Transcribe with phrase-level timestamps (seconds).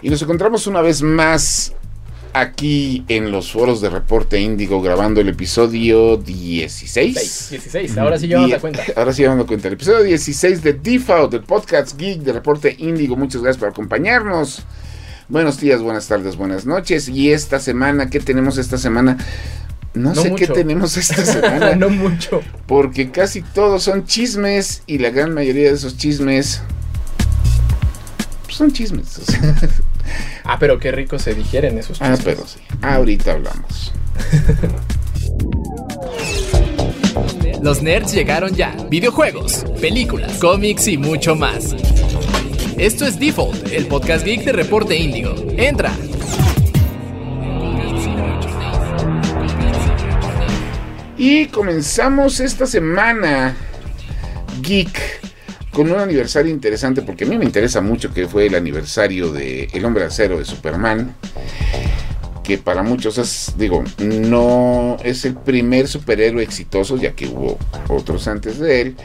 [0.00, 1.72] Y nos encontramos una vez más
[2.32, 7.48] aquí en los foros de Reporte Índigo grabando el episodio 16.
[7.50, 8.82] 16, ahora sí llevamos la cuenta.
[8.94, 9.68] Ahora sí llevamos la cuenta.
[9.68, 13.16] El episodio 16 de Default, del podcast geek de Reporte Índigo.
[13.16, 14.62] Muchas gracias por acompañarnos.
[15.28, 17.08] Buenos días, buenas tardes, buenas noches.
[17.08, 19.18] Y esta semana, ¿qué tenemos esta semana?
[19.94, 21.74] No, sé qué tenemos esta semana.
[21.74, 22.40] no mucho.
[22.66, 26.62] Porque casi todos son chismes y la gran mayoría de esos chismes
[28.48, 29.20] pues, son chismes.
[30.44, 32.20] ah, pero qué rico se digieren esos ah, chismes.
[32.20, 32.60] Ah, pero sí.
[32.82, 33.92] Ahorita hablamos.
[37.62, 38.74] Los nerds llegaron ya.
[38.88, 41.74] Videojuegos, películas, cómics y mucho más.
[42.76, 45.34] Esto es Default, el podcast geek de Reporte Índigo.
[45.56, 45.92] Entra.
[51.16, 53.56] Y comenzamos esta semana
[54.62, 55.17] geek
[55.78, 59.68] con un aniversario interesante, porque a mí me interesa mucho que fue el aniversario de
[59.72, 61.14] El Hombre Acero de Superman,
[62.42, 68.26] que para muchos es, digo, no es el primer superhéroe exitoso, ya que hubo otros
[68.26, 68.96] antes de él,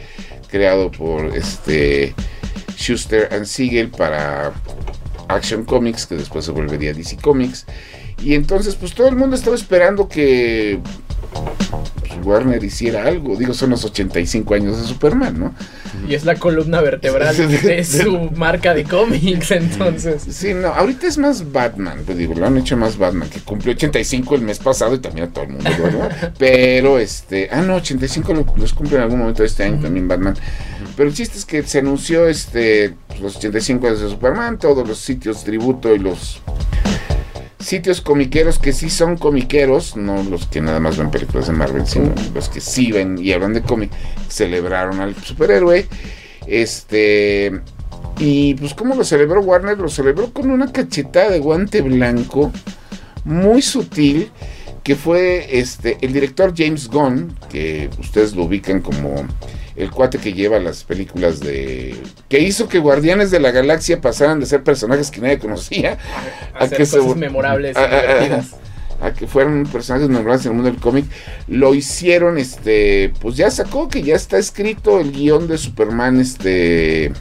[0.49, 2.15] creado por este
[2.75, 4.51] Schuster and Siegel para
[5.27, 7.67] Action Comics, que después se volvería DC Comics.
[8.23, 10.79] Y entonces, pues todo el mundo estaba esperando que
[12.23, 13.35] Warner hiciera algo.
[13.35, 15.55] Digo, son los 85 años de Superman, ¿no?
[16.07, 20.23] Y es la columna vertebral de su marca de cómics, entonces.
[20.29, 23.73] Sí, no, ahorita es más Batman, pues digo, lo han hecho más Batman, que cumplió
[23.73, 26.33] 85 el mes pasado y también a todo el mundo, ¿verdad?
[26.39, 30.35] Pero, este, ah, no, 85 los cumple en algún momento de este año también Batman.
[30.95, 34.87] Pero el chiste es que se anunció, este, pues, los 85 años de Superman, todos
[34.87, 36.41] los sitios tributo y los
[37.63, 41.87] sitios comiqueros que sí son comiqueros, no los que nada más ven películas de Marvel,
[41.87, 43.91] sino los que sí ven y hablan de cómic,
[44.27, 45.87] celebraron al superhéroe.
[46.45, 47.61] Este.
[48.19, 49.77] Y pues, ¿cómo lo celebró Warner?
[49.77, 52.51] Lo celebró con una cachetada de guante blanco,
[53.23, 54.29] muy sutil,
[54.83, 59.25] que fue este, el director James Gunn, que ustedes lo ubican como
[59.75, 61.95] el cuate que lleva las películas de...
[62.29, 65.97] que hizo que Guardianes de la Galaxia pasaran de ser personajes que nadie conocía
[66.53, 67.01] a, que se...
[67.15, 67.75] memorables.
[67.77, 71.05] A, que fueran personajes memorables en el mundo del cómic,
[71.47, 77.11] lo hicieron, este, pues ya sacó que ya está escrito el guion de Superman, este,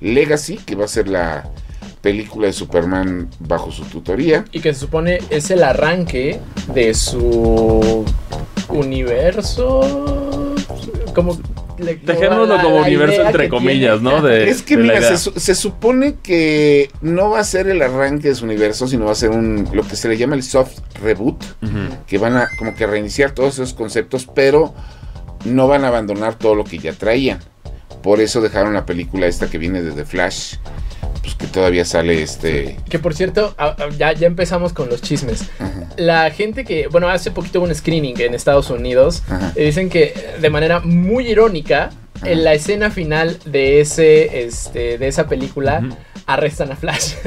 [0.00, 1.50] Legacy, que va a ser la
[2.00, 4.44] película de Superman bajo su tutoría.
[4.52, 6.40] Y que se supone es el arranque
[6.72, 8.04] de su
[8.68, 10.54] universo,
[11.14, 11.38] como
[11.80, 14.26] Dejémoslo como universo entre comillas, ¿no?
[14.28, 18.86] es que mira, se, supone que no va a ser el arranque de su universo,
[18.86, 21.42] sino va a ser un lo que se le llama el soft reboot,
[22.06, 24.74] que van a como que reiniciar todos esos conceptos, pero
[25.44, 27.38] no van a abandonar todo lo que ya traían.
[28.02, 30.54] Por eso dejaron la película esta que viene de The Flash,
[31.22, 32.76] pues que todavía sale este.
[32.88, 33.54] Que por cierto,
[33.98, 35.50] ya, ya empezamos con los chismes.
[35.96, 39.22] La gente que, bueno, hace poquito hubo un screening en Estados Unidos,
[39.56, 41.90] y dicen que de manera muy irónica,
[42.24, 45.82] en la escena final de ese, este, de esa película.
[46.26, 47.14] arrestan a Flash.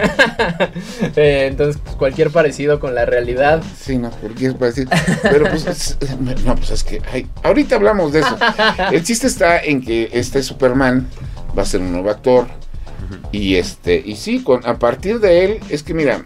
[1.16, 3.62] Eh, entonces, pues, cualquier parecido con la realidad.
[3.78, 4.90] Sí, no, cualquier parecido.
[5.22, 5.98] Pero pues,
[6.46, 7.02] no, pues es que
[7.44, 8.38] ahorita hablamos de eso.
[8.92, 11.08] El chiste está en que este Superman
[11.58, 12.48] va a ser un nuevo actor.
[13.32, 16.26] Y este, y sí, con, a partir de él, es que mira,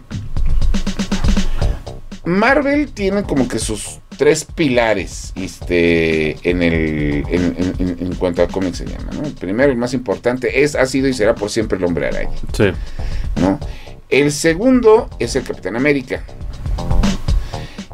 [2.24, 8.86] Marvel tiene como que sus tres pilares este, en, el, en, cuanto a cómics se
[8.86, 9.10] llama.
[9.12, 9.24] ¿no?
[9.24, 12.36] El primero, el más importante, es, ha sido y será por siempre el hombre araña.
[12.52, 12.70] Sí.
[13.40, 13.58] ¿no?
[14.08, 16.24] El segundo es el Capitán América.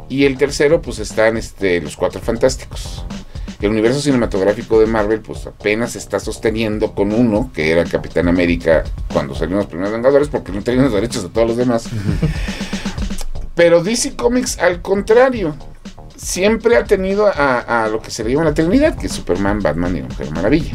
[0.09, 3.05] Y el tercero, pues están este, los cuatro fantásticos
[3.65, 8.27] el universo cinematográfico de Marvel pues apenas se está sosteniendo con uno, que era Capitán
[8.27, 11.87] América cuando salieron los primeros Vengadores, porque no tenían los derechos de todos los demás.
[13.55, 15.55] Pero DC Comics, al contrario,
[16.17, 19.97] siempre ha tenido a, lo que se le llama la Trinidad, que es Superman, Batman
[19.97, 20.73] y Mujer Maravilla.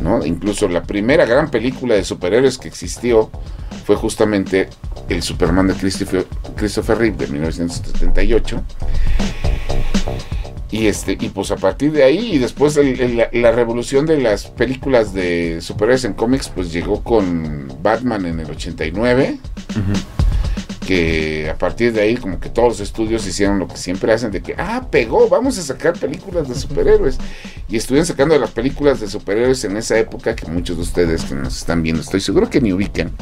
[0.00, 0.24] ¿no?
[0.24, 3.30] Incluso la primera gran película de superhéroes que existió
[3.84, 4.68] fue justamente
[5.08, 6.26] el Superman de Christopher,
[6.56, 8.62] Christopher Reeve de 1978.
[10.70, 15.14] Y este, y pues a partir de ahí, y después la, revolución de las películas
[15.14, 19.38] de superhéroes en cómics, pues llegó con Batman en el 89.
[20.84, 24.32] Que a partir de ahí, como que todos los estudios hicieron lo que siempre hacen:
[24.32, 27.18] de que, ah, pegó, vamos a sacar películas de superhéroes.
[27.68, 31.34] Y estuvieron sacando las películas de superhéroes en esa época que muchos de ustedes que
[31.34, 33.12] nos están viendo, estoy seguro que ni ubican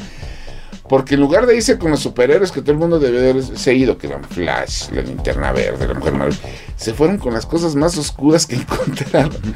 [0.89, 3.97] porque en lugar de irse con los superhéroes que todo el mundo debe haberse ido,
[3.97, 6.37] que eran Flash, la linterna verde, la mujer Marvel,
[6.77, 9.55] se fueron con las cosas más oscuras que encontraron.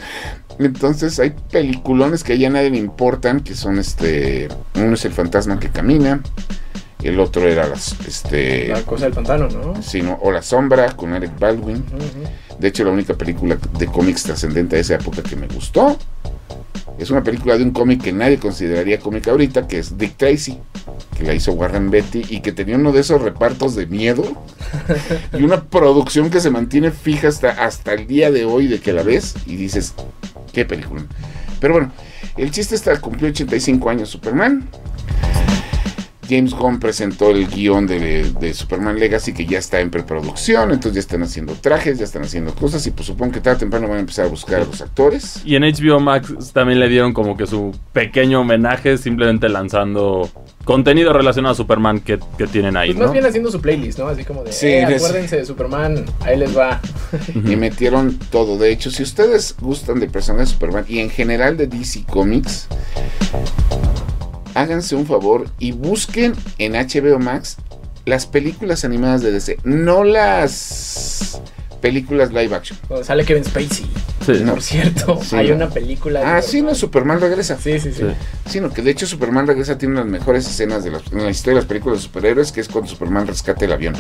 [0.58, 4.48] Entonces hay peliculones que ya nadie le importan, que son este.
[4.74, 6.20] Uno es el fantasma que camina,
[7.02, 9.82] El otro era las, este, La cosa del pantano, ¿no?
[9.82, 10.18] Sí, ¿no?
[10.22, 11.84] O La Sombra con Eric Baldwin.
[12.58, 15.96] De hecho, la única película de cómics trascendente de esa época que me gustó
[16.98, 20.58] es una película de un cómic que nadie consideraría cómic ahorita, que es Dick Tracy,
[21.16, 24.24] que la hizo Warren Betty y que tenía uno de esos repartos de miedo
[25.32, 28.92] y una producción que se mantiene fija hasta, hasta el día de hoy de que
[28.92, 29.94] la ves y dices,
[30.52, 31.04] qué película.
[31.60, 31.92] Pero bueno,
[32.36, 34.68] el chiste está, cumplió 85 años Superman.
[36.28, 41.00] James Gunn presentó el guion de, Superman Legacy que ya está en preproducción, entonces ya
[41.00, 43.98] están haciendo trajes, ya están haciendo cosas y pues supongo que tarde o temprano van
[43.98, 45.42] a empezar a buscar a los actores.
[45.44, 50.30] Y en HBO Max también le dieron como que su pequeño homenaje simplemente lanzando
[50.64, 52.18] contenido relacionado a Superman que,
[52.52, 52.88] tienen ahí.
[52.92, 54.08] Pues más bien haciendo su playlist, ¿no?
[54.08, 56.80] Así como de, sí, eh, acuérdense de Superman, ahí les va.
[57.34, 58.58] y metieron todo.
[58.58, 62.68] De hecho, si ustedes gustan de personajes de Superman y en general de DC Comics,
[64.54, 67.56] háganse un favor y busquen en HBO Max
[68.04, 71.40] las películas animadas de DC, no las
[71.80, 72.78] películas live action.
[73.02, 73.86] sale Kevin Spacey.
[74.46, 76.36] Por cierto, hay una película.
[76.36, 77.56] Ah, sí, no, Superman regresa.
[77.58, 78.02] Sí, sí, sí.
[78.46, 81.60] Sino que de hecho Superman regresa tiene las mejores escenas de, en la historia de
[81.60, 83.94] las películas de superhéroes, que es cuando Superman rescate el avión.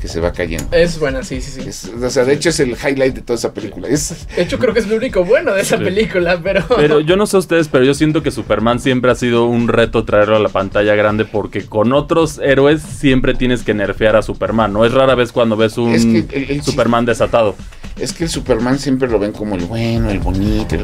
[0.00, 0.68] Que se va cayendo.
[0.76, 1.90] Es buena, sí, sí, sí.
[2.02, 3.88] o sea, de hecho es el highlight de toda esa película.
[3.88, 6.64] Es, de hecho, creo que es lo único bueno de esa película, pero.
[6.76, 10.04] Pero yo no sé ustedes, pero yo siento que Superman siempre ha sido un reto
[10.04, 14.72] traerlo a la pantalla grande porque con otros héroes siempre tienes que nerfear a Superman.
[14.72, 16.28] No es rara vez cuando ves un
[16.62, 17.56] Superman desatado.
[17.98, 20.76] Es que el Superman siempre lo ven como el bueno, el bonito.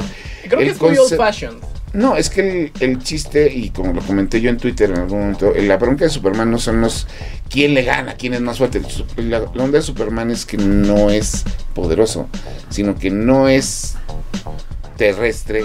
[0.48, 1.73] Creo que es muy old fashioned.
[1.94, 5.52] No, es que el, chiste, y como lo comenté yo en Twitter en algún momento,
[5.54, 7.06] la bronca de Superman no son los
[7.48, 8.82] quién le gana, quién es más fuerte.
[9.16, 12.28] La, onda de Superman es que no es poderoso,
[12.68, 13.94] sino que no es
[14.96, 15.62] terrestre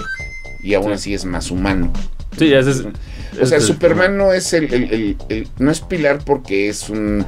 [0.62, 1.92] y aún así es más humano.
[2.38, 2.84] Sí, ese es.
[3.40, 5.16] O sea, Superman no es el,
[5.58, 7.26] no es pilar porque es un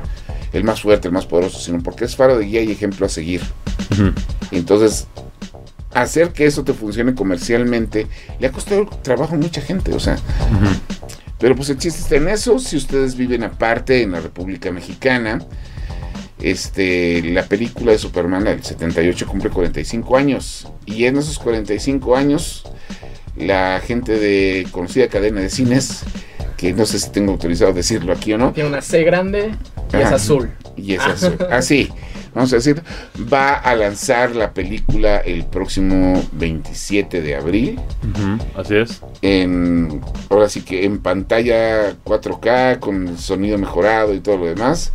[0.52, 3.08] el más fuerte, el más poderoso, sino porque es faro de guía y ejemplo a
[3.08, 3.40] seguir.
[4.52, 5.08] entonces,
[5.94, 8.06] hacer que eso te funcione comercialmente
[8.39, 10.17] le ha costado trabajo a mucha gente, o sea.
[11.39, 12.59] Pero pues el chiste está en eso.
[12.59, 15.44] Si ustedes viven aparte en la República Mexicana,
[16.41, 20.69] este, la película de Superman del 78 cumple 45 años.
[20.87, 22.65] Y en esos 45 años,
[23.37, 26.05] la gente de conocida cadena de cines
[26.56, 28.53] que no sé si tengo autorizado decirlo aquí o no.
[28.53, 29.50] Tiene una C grande
[29.93, 30.53] y es azul.
[30.77, 31.37] Y es azul.
[31.50, 31.94] Así, ah,
[32.34, 32.82] vamos a decir,
[33.32, 37.81] va a lanzar la película el próximo 27 de abril.
[38.56, 39.02] así es.
[39.23, 40.00] En,
[40.31, 44.93] ahora sí que en pantalla 4K con sonido mejorado y todo lo demás.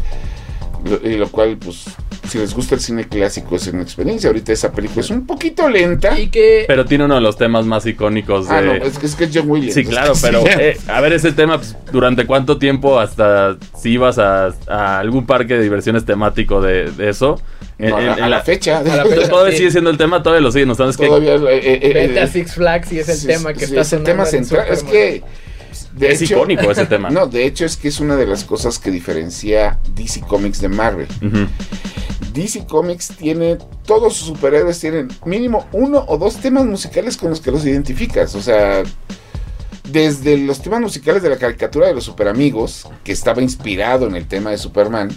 [1.03, 1.85] y lo cual, pues,
[2.27, 4.29] si les gusta el cine clásico es una experiencia.
[4.29, 6.19] Ahorita esa película es un poquito lenta.
[6.19, 6.65] Y que...
[6.67, 8.71] Pero tiene uno de los temas más icónicos ah, de...
[8.71, 9.73] Ah, no, es que es, que John Williams.
[9.73, 14.17] Sí, claro, pero eh, a ver ese tema, pues, ¿durante cuánto tiempo hasta si ibas
[14.19, 14.53] a,
[14.99, 17.41] algún parque de diversiones temático de, eso?
[17.79, 18.83] a, la, fecha.
[19.29, 22.27] todavía sigue siendo el tema, todavía lo sigue, ¿no sabes Todavía, eh, eh, Vete a
[22.27, 24.67] Six Flags y es el tema que está es el tema central.
[24.69, 25.23] Es que...
[25.99, 27.09] es icónico ese tema.
[27.17, 30.69] No, de hecho es que es una de las cosas que diferencia DC Comics de
[30.69, 31.07] Marvel.
[32.33, 37.41] DC Comics tiene, todos sus superhéroes tienen mínimo uno o dos temas musicales con los
[37.41, 38.35] que los identificas.
[38.35, 38.83] O sea,
[39.91, 44.27] desde los temas musicales de la caricatura de los superamigos, que estaba inspirado en el
[44.27, 45.15] tema de Superman.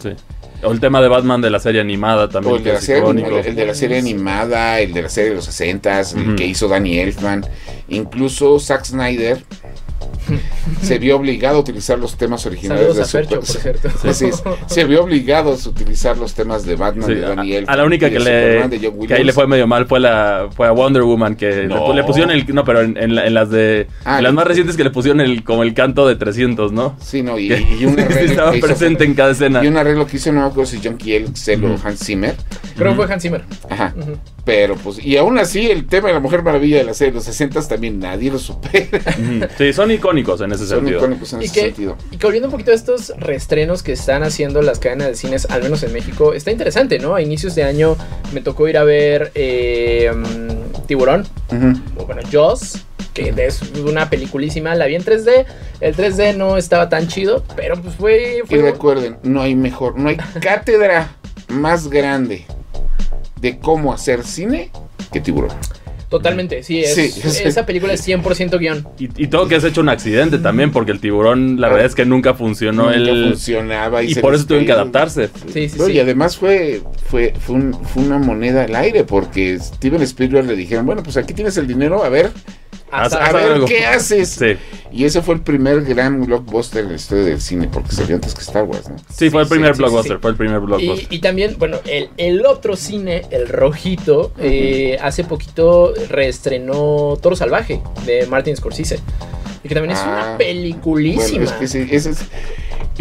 [0.63, 2.57] O el tema de Batman de la serie animada también.
[2.57, 3.09] el, de la serie,
[3.47, 6.69] el, de la serie animada, el de la serie de los 60 el que hizo
[6.69, 7.47] Danny Elfman.
[7.89, 9.43] Incluso Zack Snyder
[10.83, 13.43] se vio obligado a utilizar los temas originales de Superman.
[14.67, 17.65] se vio obligado a utilizar los temas de Batman de Daniel.
[17.69, 20.73] A, la única que, le, que ahí le fue medio mal fue la fue a
[20.73, 24.77] Wonder Woman que le, pusieron el no, pero en, las de ah, las más recientes
[24.77, 26.97] que le pusieron el como el canto de 300, ¿no?
[27.01, 27.53] Sí, no, y,
[27.85, 29.65] un arreglo estaba presente en cada escena.
[29.65, 32.35] Y un arreglo que hizo no me acuerdo si John Kiel, Celo, Hans Zimmer.
[32.77, 33.45] Creo que fue Hans Zimmer.
[33.69, 33.95] Ajá.
[34.45, 37.17] Pero pues, y aún así, el tema de la Mujer Maravilla de la serie de
[37.17, 39.01] los 60 también nadie lo supera.
[39.59, 40.99] Sí, son icónicos en ese son sentido.
[40.99, 41.97] Icónicos en y ese que, sentido.
[42.11, 45.47] Y que volviendo un poquito a estos reestrenos que están haciendo las cadenas de cines,
[45.51, 47.15] al menos en México, está interesante, ¿no?
[47.15, 47.97] A inicios de año
[48.33, 51.27] me tocó ir a ver eh, mm, Tiburón,
[51.97, 55.45] o bueno, Jaws, que es una peliculísima, la vi en 3D.
[55.81, 58.43] El 3D no estaba tan chido, pero pues fue.
[58.47, 58.59] fue...
[58.59, 61.17] Y recuerden, no hay mejor, no hay cátedra
[61.49, 62.47] más grande
[63.41, 64.71] de cómo hacer cine
[65.13, 65.51] que Tiburón.
[66.11, 68.85] Totalmente, sí, es, esa película es 100% guion.
[68.99, 72.05] Y, todo que has hecho un accidente también, porque el tiburón, la verdad es que
[72.05, 72.91] nunca funcionó.
[72.91, 74.03] Nunca funcionaba.
[74.03, 75.31] Y, por eso tuvieron que adaptarse.
[75.53, 77.63] Sí, sí, Y además fue, fue, fue,
[77.95, 82.03] una moneda al aire, porque Steven Spielberg le dijeron, bueno, pues aquí tienes el dinero,
[82.03, 82.33] a ver,
[82.91, 84.41] a, ver qué haces.
[84.93, 88.35] Y ese fue el primer gran blockbuster en la historia del cine, porque salió antes
[88.35, 88.97] que Star Wars, ¿no?
[89.13, 91.07] Sí, fue el primer blockbuster, fue el primer blockbuster.
[91.13, 97.81] Y, también, bueno, el, el, otro cine, el rojito, eh, hace poquito reestrenó Toro Salvaje
[98.05, 99.01] de Martin Scorsese.
[99.63, 101.45] Y que también es una ah, peliculísima.
[101.45, 102.25] es que sí, ese es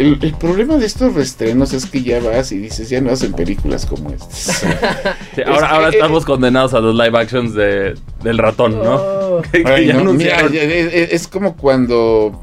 [0.00, 3.84] el, problema de estos restrenos es que ya vas y dices, ya no hacen películas
[3.84, 4.64] como estas.
[5.46, 8.94] ahora, ahora estamos condenados a los live actions de, del ratón, ¿no?
[8.94, 9.42] Oh.
[9.52, 12.42] es, como cuando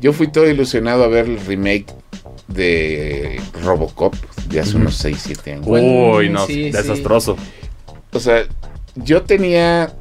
[0.00, 1.86] yo fui todo ilusionado a ver el remake
[2.48, 4.14] de Robocop
[4.48, 5.66] de hace unos 6, 7 años.
[5.66, 7.36] Uy, no, desastroso.
[8.12, 8.44] O sea,
[8.96, 9.94] yo tenía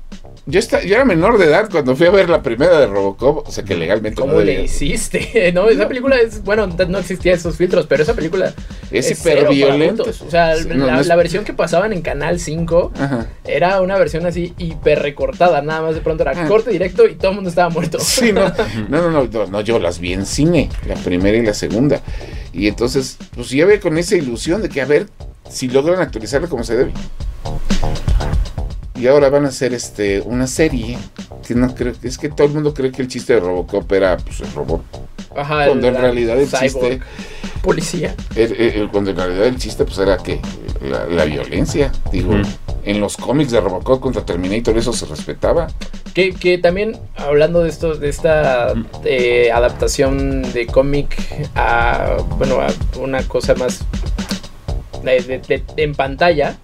[0.47, 3.51] yo, yo era menor de edad cuando fui a ver la primera de Robocop, o
[3.51, 5.51] sea que legalmente ¿Cómo le hiciste?
[5.53, 8.53] No, esa película es, bueno, no existían esos filtros, pero esa película
[8.89, 10.03] es, hiper violenta.
[10.03, 12.91] O sea, la, versión que pasaban en Canal 5
[13.45, 16.47] era una versión así hiper recortada, nada más de pronto era ah.
[16.47, 17.99] corte directo y todo el mundo estaba muerto.
[18.11, 18.51] Sí, no,
[18.89, 22.01] no, no, no, no, yo las vi en cine, la primera y la segunda.
[22.51, 25.07] Y entonces, pues ya ve con esa ilusión de que a ver
[25.49, 26.93] si logran actualizarla como se debe
[29.01, 30.95] y ahora van a hacer este una serie
[31.47, 34.15] que no creo es que todo el mundo cree que el chiste de Robocop era
[34.17, 34.83] pues el robot.
[35.35, 36.99] Ajá, cuando en realidad el chiste
[37.63, 38.15] policía.
[38.91, 40.39] cuando en realidad el chiste pues era que
[40.81, 42.33] la, violencia digo
[42.83, 45.67] en los cómics de Robocop contra Terminator eso se respetaba.
[46.13, 51.17] Que, que también hablando de esto de esta eh, adaptación de cómic
[51.55, 52.67] a bueno a
[52.99, 53.83] una cosa más
[55.03, 56.57] en pantalla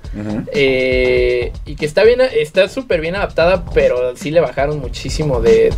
[0.52, 5.74] eh, y que está bien, está súper bien adaptada, pero sí le bajaron muchísimo de,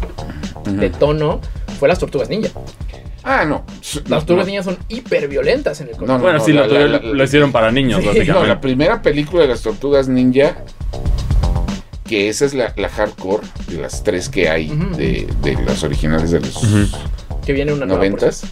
[0.99, 1.41] tono,
[1.79, 2.49] fue las Tortugas Ninja.
[3.23, 3.65] Ah, no.
[4.07, 8.03] Las tortugas ninja son hiper violentas en el no, Bueno, sí, lo, hicieron para niños,
[8.03, 8.47] básicamente.
[8.47, 10.63] la primera película de las tortugas ninja,
[12.05, 15.27] que esa es la, hardcore de las tres que hay de,
[15.65, 16.59] las originales de los
[17.45, 18.43] que viene una noventas.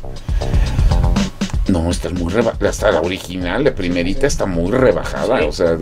[1.67, 2.69] No, está muy rebajada.
[2.69, 5.45] Hasta la original, la primerita, está muy rebajada.
[5.45, 5.77] O sea,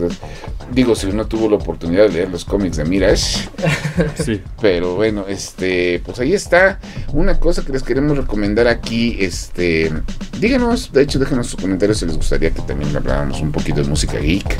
[0.72, 3.48] digo, si uno tuvo la oportunidad de leer los cómics de Mirage.
[4.24, 4.42] sí.
[4.60, 6.80] Pero bueno, este, pues ahí está.
[7.12, 9.92] Una cosa que les queremos recomendar aquí, este,
[10.40, 13.88] díganos, de hecho, déjenos sus comentarios si les gustaría que también habláramos un poquito de
[13.88, 14.58] música geek.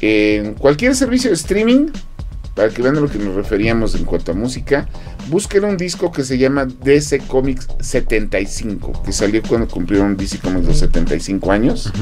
[0.00, 1.90] En cualquier servicio de streaming,
[2.54, 4.88] para que vean a lo que nos referíamos en cuanto a música,
[5.28, 10.66] busquen un disco que se llama DC Comics 75, que salió cuando cumplieron DC Comics
[10.66, 11.92] los 75 años.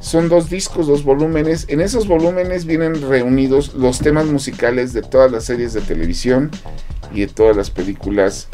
[0.00, 1.66] Son dos discos, dos volúmenes.
[1.68, 6.50] En esos volúmenes vienen reunidos los temas musicales de todas las series de televisión
[7.14, 8.48] y de todas las películas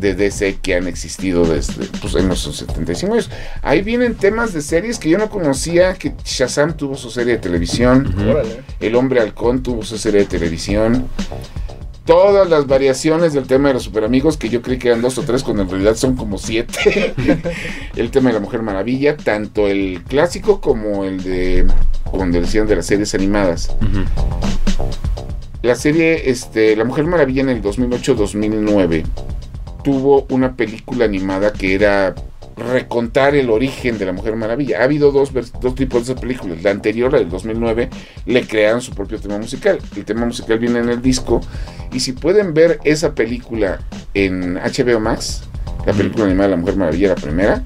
[0.00, 3.30] de DC que han existido desde pues, en los 75 años.
[3.62, 7.38] Ahí vienen temas de series que yo no conocía, que Shazam tuvo su serie de
[7.38, 8.14] televisión,
[8.80, 11.08] El Hombre Halcón tuvo su serie de televisión.
[12.04, 15.22] Todas las variaciones del tema de los superamigos, que yo creí que eran dos o
[15.24, 17.14] tres, cuando en realidad son como siete.
[17.96, 21.66] el tema de la Mujer Maravilla, tanto el clásico como el de
[22.10, 23.74] cuando decían de las series animadas.
[25.60, 29.04] La serie este, La Mujer Maravilla en el 2008-2009
[29.88, 32.14] tuvo una película animada que era
[32.58, 34.80] recontar el origen de la Mujer Maravilla.
[34.80, 36.62] Ha habido dos, dos tipos de esas películas.
[36.62, 37.88] La anterior, la del 2009,
[38.26, 39.78] le crearon su propio tema musical.
[39.96, 41.40] El tema musical viene en el disco.
[41.90, 43.80] Y si pueden ver esa película
[44.12, 45.44] en HBO Max,
[45.86, 47.62] la película animada de la Mujer Maravilla, la primera,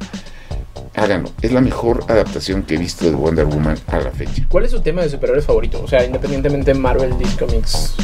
[0.95, 1.33] háganlo.
[1.43, 4.47] Es la mejor adaptación que he visto de Wonder Woman a la fecha.
[4.49, 5.83] ¿Cuál es su tema de superhéroes favorito?
[5.83, 7.95] O sea, independientemente de Marvel, DC Comics,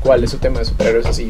[0.00, 1.28] ¿cuál es su tema de superhéroes así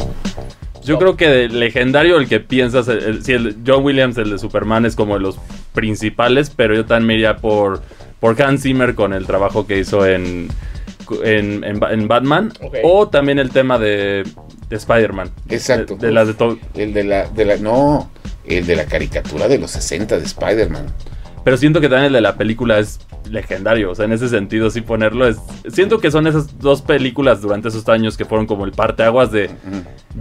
[0.89, 2.87] yo creo que de legendario el que piensas,
[3.23, 5.39] si el John Williams, el de Superman, es como de los
[5.73, 7.83] principales, pero yo también me iría por,
[8.21, 10.49] por Hans Zimmer con el trabajo que hizo en,
[11.23, 12.53] en, Batman.
[12.83, 14.25] O también el tema de,
[14.71, 15.31] Spider-Man.
[15.49, 15.97] Exacto.
[15.97, 17.57] De, las de El de la, de la.
[17.57, 18.11] No,
[18.47, 20.87] el de la caricatura de los 60 de Spider-Man.
[21.45, 23.91] Pero siento que también el de la película es legendario.
[23.91, 25.37] O sea, en ese sentido, sí ponerlo es.
[25.73, 29.51] Siento que son esas dos películas durante esos años que fueron como el parteaguas de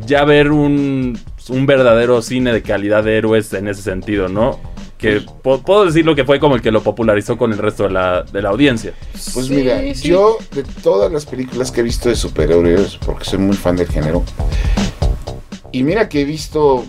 [0.05, 1.19] ya ver un,
[1.49, 4.59] un verdadero cine de calidad de héroes en ese sentido, ¿no?
[4.97, 7.83] Que pues puedo decir lo que fue como el que lo popularizó con el resto
[7.83, 8.93] de la, de la audiencia.
[9.33, 13.55] Pues mira, yo de todas las películas que he visto de superhéroes, porque soy muy
[13.55, 14.23] fan del género,
[15.71, 16.83] y mira que he visto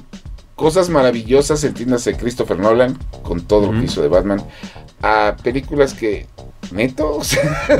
[0.59, 4.43] cosas maravillosas, entiéndase Christopher Nolan, con todo lo que hizo de Batman,
[5.00, 6.27] a películas que,
[6.73, 7.21] neto,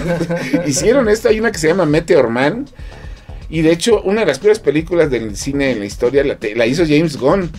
[0.67, 1.29] hicieron esto.
[1.29, 2.67] Hay una que se llama Meteor Man.
[3.51, 6.85] Y de hecho, una de las peores películas del cine en la historia la, hizo
[6.87, 7.51] James Gunn.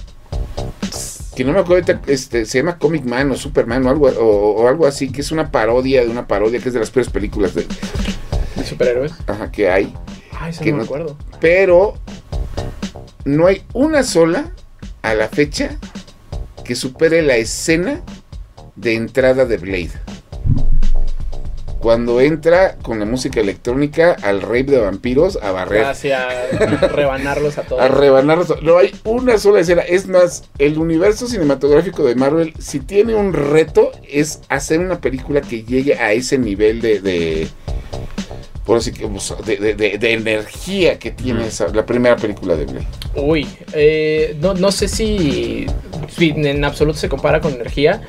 [1.36, 4.88] Que no me acuerdo, este, se llama Comic Man o Superman o algo, o, algo
[4.88, 7.66] así, que es una parodia de una parodia, que es de las peores películas de,
[8.66, 9.12] superhéroes.
[9.28, 9.94] Ajá, que hay.
[10.32, 11.18] Ah, eso que no me acuerdo.
[11.42, 11.96] pero
[13.26, 14.54] no hay una sola
[15.01, 15.77] a la fecha
[16.63, 18.01] que supere la escena
[18.75, 19.91] de entrada de Blade.
[21.79, 26.27] Cuando entra con la música electrónica al rey de vampiros a barrer, Hacia
[26.91, 27.82] rebanarlos a todos.
[27.82, 28.62] a rebanarlos.
[28.62, 29.82] No hay una sola escena.
[29.84, 35.39] Es más, el universo cinematográfico de Marvel, si tiene un reto, es hacer una película
[35.39, 37.00] que llegue a ese nivel de.
[37.00, 37.48] de
[38.70, 42.56] por así que, pues, de, de- de- de energía que tiene esa- la primera película
[42.56, 42.86] de Blade.
[43.16, 45.66] Uy, eh, no, no sé si,
[46.16, 48.02] si en absoluto se compara con energía,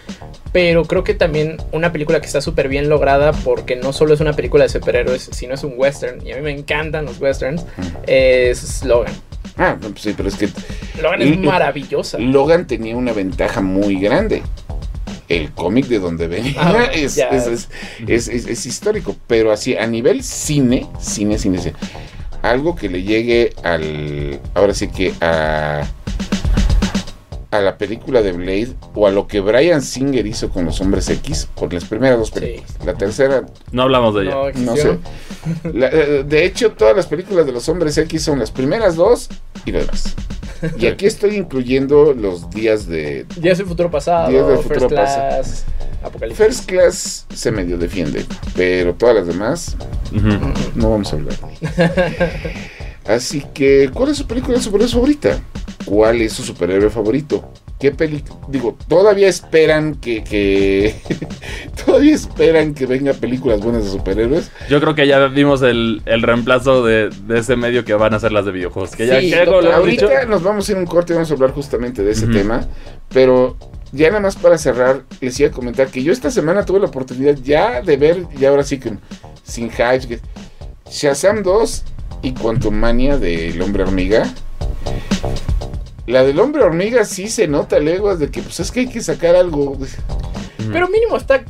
[0.52, 4.20] pero creo que también una película que está súper bien lograda porque no solo es
[4.20, 7.64] una película de superhéroes, sino es un western, y a mí me encantan los westerns,
[8.06, 9.14] es Logan.
[9.56, 10.48] Ah, pues sí, pero es que
[11.00, 12.18] Logan es maravillosa.
[12.18, 14.42] Logan tenía una ventaja muy grande.
[15.30, 17.68] El cómic de donde venía Ah, es, es- es-
[18.06, 21.74] es- es- es histórico, pero así a nivel cine, cine, cine, cine,
[22.42, 25.86] algo que le llegue al, ahora sí que a,
[27.50, 31.08] a la película de Blade o a lo que Brian Singer hizo con los Hombres
[31.08, 32.70] X, por las primeras dos películas.
[32.84, 34.36] La tercera, No hablamos de ella.
[34.54, 34.98] No, sé.
[35.72, 39.28] La- eh, de hecho, todas las películas de los Hombres X son las primeras dos
[39.64, 40.14] y lo demás.
[40.78, 44.88] Y aquí estoy incluyendo los días de Días del futuro pasado, Días del First futuro
[44.88, 45.64] Class,
[46.02, 46.46] Apocalipsis.
[46.46, 49.76] First Class se medio defiende, pero todas las demás
[50.74, 52.32] no vamos a hablar de ellas.
[53.06, 55.40] Así que, ¿cuál es su película de superhéroes favorita?
[55.84, 57.50] ¿Cuál es su superhéroe favorito?
[57.80, 58.38] ¿Qué película?
[58.48, 60.94] Digo, todavía esperan que, que
[61.86, 64.50] todavía esperan que venga películas buenas de superhéroes.
[64.68, 68.20] Yo creo que ya vimos el, el reemplazo de, de ese medio que van a
[68.20, 68.94] ser las de videojuegos.
[68.94, 69.72] Que ya Sí, lo dicho.
[69.72, 72.66] Ahorita nos vamos a ir un corte y vamos a hablar justamente de ese tema,
[73.08, 73.56] pero
[73.92, 76.86] ya nada más para cerrar, les iba a comentar que yo esta semana tuve la
[76.86, 78.92] oportunidad ya de ver, y ahora sí que
[79.42, 80.20] sin hype,
[80.90, 81.84] Shazam 2
[82.22, 84.32] y Quantumania del Hombre Hormiga.
[86.10, 89.00] La del Hombre Hormiga sí se nota leguas de que pues es que hay que
[89.00, 89.76] sacar algo.
[90.72, 91.42] Pero mínimo está,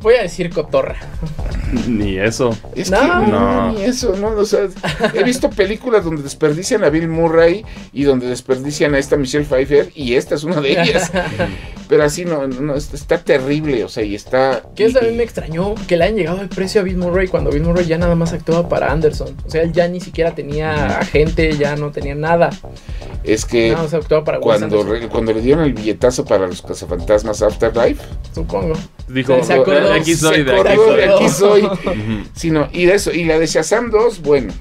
[0.00, 0.96] voy a decir cotorra.
[1.88, 2.56] Ni eso.
[2.74, 3.00] Es No.
[3.00, 3.72] que no, No.
[3.72, 4.68] ni eso, no, o sea,
[5.14, 9.90] he visto películas donde desperdician a Bill Murray y donde desperdician a esta Michelle Pfeiffer
[9.94, 11.10] y esta es una de ellas.
[11.92, 14.62] Pero así no, no, está, terrible, o sea, y está...
[14.74, 17.28] Que eso y- también me extrañó que le hayan llegado el precio a Bill Murray
[17.28, 19.36] cuando Bill Murray ya nada más actuaba para Anderson.
[19.46, 22.48] O sea, él ya ni siquiera tenía agente, ya no tenía nada.
[23.24, 26.62] Es que Nada más actuaba para cuando, re- cuando le dieron el billetazo para los
[26.62, 28.02] cazafantasmas Afterlife,
[28.34, 28.72] supongo.
[29.08, 29.90] Dijo, Se acordó.
[29.92, 30.96] de aquí soy, se de aquí soy.
[30.96, 31.62] de aquí soy.
[31.64, 32.24] Ujú.
[32.34, 34.54] Sí, no, y de eso, y la de Shazam 2, bueno,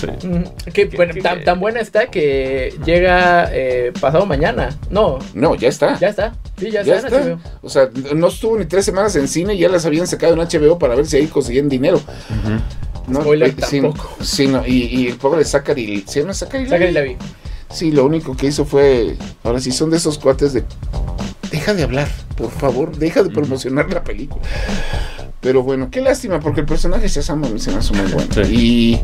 [0.00, 0.70] Sí.
[0.72, 4.70] Que, bueno, que- tan, tan buena está que llega eh, pasado mañana.
[4.90, 5.98] No, no, ya está.
[5.98, 6.34] ya está.
[6.58, 7.08] Sí, ya, Ya está.
[7.08, 7.30] en está.
[7.34, 7.40] HBO.
[7.62, 10.40] O sea, no estuvo ni tres semanas en cine y ya las habían sacado en
[10.40, 11.96] HBO para ver si ahí conseguían dinero.
[11.96, 13.12] Ujú.
[13.12, 14.16] No, Spoiler, eh, sí, tampoco.
[14.22, 16.66] sí, no, y, y el pobre Zachary, ¿se llama Zachary?
[16.68, 16.92] Zachary?
[16.92, 17.16] Levi.
[17.70, 20.62] Sí, lo único que hizo fue, ahora sí, son de esos cuates de,
[21.50, 24.42] deja de hablar, por favor, deja de promocionar la película.
[25.40, 28.10] Pero bueno, qué lástima, porque el personaje de Shazam a mí se me hace muy
[28.12, 28.28] bueno.
[28.34, 28.40] Sí.
[28.54, 29.00] Y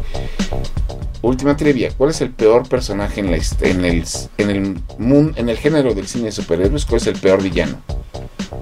[1.29, 4.05] última trivia, ¿cuál es el peor personaje en, la, en el
[4.39, 6.85] en el mun- en el género del cine de superhéroes?
[6.85, 7.77] ¿Cuál es el peor villano?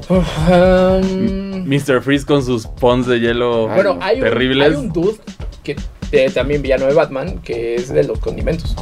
[0.09, 2.03] Um, Mr.
[2.03, 4.03] Freeze con sus pons de hielo Ay, bueno, no.
[4.05, 4.69] hay un, terribles.
[4.71, 5.17] hay un dude
[5.63, 5.77] que
[6.13, 8.75] eh, también villano de Batman que es de los condimentos.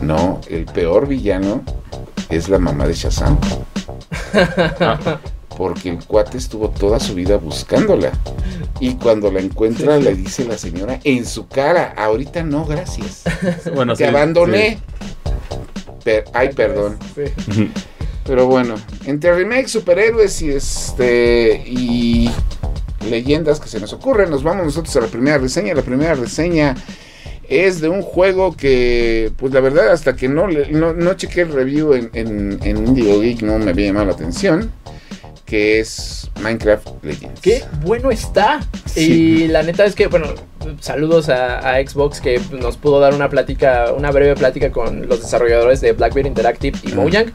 [0.00, 1.62] No, el peor villano
[2.28, 3.38] es la mamá de Shazam.
[5.56, 8.12] Porque el cuate estuvo toda su vida buscándola.
[8.80, 13.22] Y cuando la encuentra, le dice la señora en su cara: Ahorita no, gracias.
[13.74, 14.78] Bueno, Te sí, abandoné.
[16.04, 16.98] Per- ay, perdón.
[17.14, 17.70] Sí.
[18.26, 21.62] Pero bueno, entre remakes, superhéroes y este.
[21.66, 22.30] y
[23.08, 25.74] leyendas que se nos ocurren, nos vamos nosotros a la primera reseña.
[25.74, 26.76] La primera reseña
[27.48, 31.52] es de un juego que, pues la verdad, hasta que no, no, no chequé el
[31.52, 34.70] review en, en, en Indigo Geek, no me había llamado la atención.
[35.52, 37.42] Que es Minecraft Legends.
[37.42, 38.60] Qué bueno está.
[38.86, 39.42] Sí.
[39.44, 40.28] Y la neta es que, bueno,
[40.80, 45.20] saludos a, a Xbox que nos pudo dar una plática, una breve plática con los
[45.20, 46.92] desarrolladores de Blackbeard Interactive y.
[46.92, 47.30] Mojang.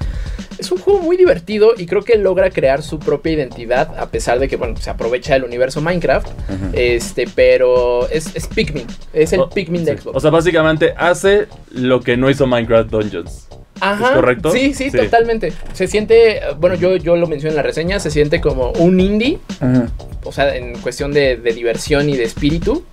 [0.57, 4.39] Es un juego muy divertido y creo que logra crear su propia identidad a pesar
[4.39, 6.27] de que, bueno, se aprovecha del universo Minecraft.
[6.73, 8.87] Este, pero es, es Pikmin.
[9.13, 10.01] Es el O- Pikmin de sí.
[10.01, 10.17] Xbox.
[10.17, 13.47] O sea, básicamente hace lo que no hizo Minecraft Dungeons.
[13.79, 14.51] Ajá, ¿Es correcto?
[14.51, 14.97] Sí, sí, Sí.
[14.97, 15.53] totalmente.
[15.73, 19.39] Se siente, bueno, yo, yo lo mencioné en la reseña, se siente como un indie,
[20.23, 22.83] o sea, en cuestión de, de diversión y de espíritu,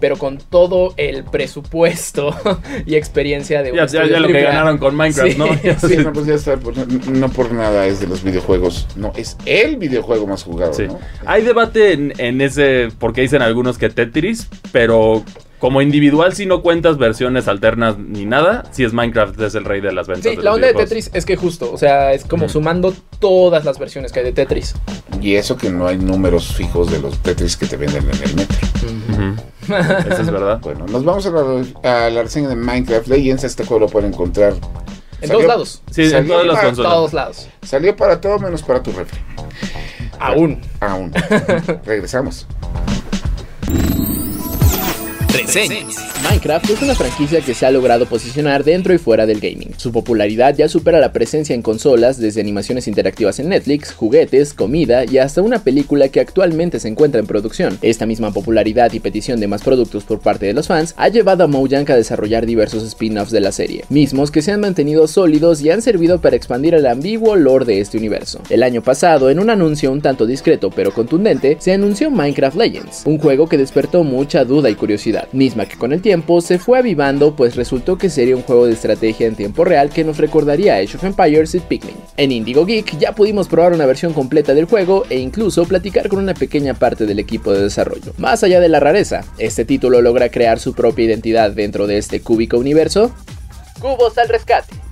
[0.00, 2.34] pero con todo el presupuesto
[2.86, 5.46] y experiencia de un Ya, ya, lo que ganaron con Minecraft, Sí, ¿no?
[5.80, 5.88] Sí.
[5.88, 9.12] Sí, no, pues ya está, pues, no, no por nada es de los videojuegos, no,
[9.16, 10.84] es el videojuego más jugado, Sí.
[10.86, 10.98] ¿no?
[11.24, 15.22] Hay debate en, en ese, porque dicen algunos que Tetris, pero
[15.62, 19.80] como individual, si no cuentas versiones alternas ni nada, si es Minecraft es el rey
[19.80, 20.32] de las ventas.
[20.32, 23.78] Sí, la onda de Tetris es que justo, o sea, es como sumando todas las
[23.78, 24.74] versiones que hay de Tetris.
[25.20, 28.34] Y eso que no hay números fijos de los Tetris que te venden en el
[28.34, 28.58] metro.
[30.10, 30.58] Eso es verdad.
[30.62, 33.44] Bueno, nos vamos a la, a la reseña de Minecraft Legends.
[33.44, 34.54] Este juego lo pueden encontrar
[35.20, 35.82] en todos lados.
[35.92, 36.92] Sí, en todas las consolas.
[36.92, 37.48] todos lados.
[37.62, 39.20] Salió para todo menos para tu refri.
[40.18, 40.60] Aún.
[40.80, 41.12] Aún.
[41.86, 42.48] Regresamos.
[45.54, 49.74] Minecraft es una franquicia que se ha logrado posicionar dentro y fuera del gaming.
[49.76, 55.04] Su popularidad ya supera la presencia en consolas, desde animaciones interactivas en Netflix, juguetes, comida
[55.04, 57.76] y hasta una película que actualmente se encuentra en producción.
[57.82, 61.44] Esta misma popularidad y petición de más productos por parte de los fans ha llevado
[61.44, 65.60] a Mojang a desarrollar diversos spin-offs de la serie, mismos que se han mantenido sólidos
[65.60, 68.40] y han servido para expandir el ambiguo lore de este universo.
[68.48, 73.02] El año pasado, en un anuncio un tanto discreto pero contundente, se anunció Minecraft Legends,
[73.04, 76.78] un juego que despertó mucha duda y curiosidad, misma que con el tiempo se fue
[76.78, 80.76] avivando pues resultó que sería un juego de estrategia en tiempo real que nos recordaría
[80.76, 81.96] Age of Empires y Pikmin.
[82.16, 86.20] En Indigo Geek ya pudimos probar una versión completa del juego e incluso platicar con
[86.20, 88.12] una pequeña parte del equipo de desarrollo.
[88.18, 92.20] Más allá de la rareza, este título logra crear su propia identidad dentro de este
[92.20, 93.12] cúbico universo.
[93.80, 94.91] Cubos al rescate.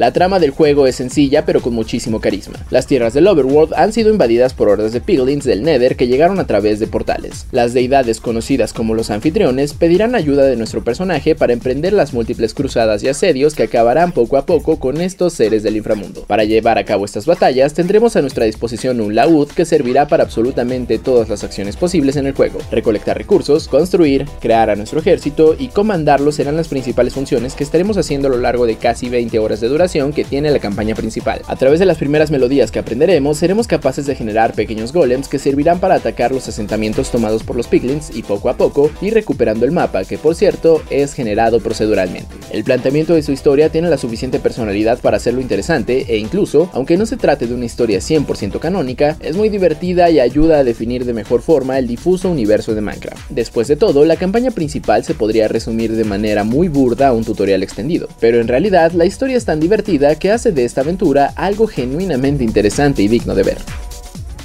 [0.00, 2.54] La trama del juego es sencilla pero con muchísimo carisma.
[2.70, 6.40] Las tierras del Overworld han sido invadidas por hordas de piglins del Nether que llegaron
[6.40, 7.44] a través de portales.
[7.52, 12.54] Las deidades conocidas como los anfitriones pedirán ayuda de nuestro personaje para emprender las múltiples
[12.54, 16.24] cruzadas y asedios que acabarán poco a poco con estos seres del inframundo.
[16.26, 20.22] Para llevar a cabo estas batallas tendremos a nuestra disposición un laúd que servirá para
[20.22, 22.58] absolutamente todas las acciones posibles en el juego.
[22.70, 27.98] Recolectar recursos, construir, crear a nuestro ejército y comandarlo serán las principales funciones que estaremos
[27.98, 31.42] haciendo a lo largo de casi 20 horas de duración que tiene la campaña principal.
[31.48, 35.40] A través de las primeras melodías que aprenderemos, seremos capaces de generar pequeños golems que
[35.40, 39.64] servirán para atacar los asentamientos tomados por los piglins y poco a poco ir recuperando
[39.64, 42.32] el mapa, que por cierto es generado proceduralmente.
[42.52, 46.96] El planteamiento de su historia tiene la suficiente personalidad para hacerlo interesante e incluso, aunque
[46.96, 51.04] no se trate de una historia 100% canónica, es muy divertida y ayuda a definir
[51.04, 53.28] de mejor forma el difuso universo de Minecraft.
[53.30, 57.24] Después de todo, la campaña principal se podría resumir de manera muy burda a un
[57.24, 59.69] tutorial extendido, pero en realidad la historia es tan divertida
[60.18, 63.58] que hace de esta aventura algo genuinamente interesante y digno de ver.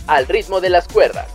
[0.07, 1.34] Al ritmo de las cuerdas.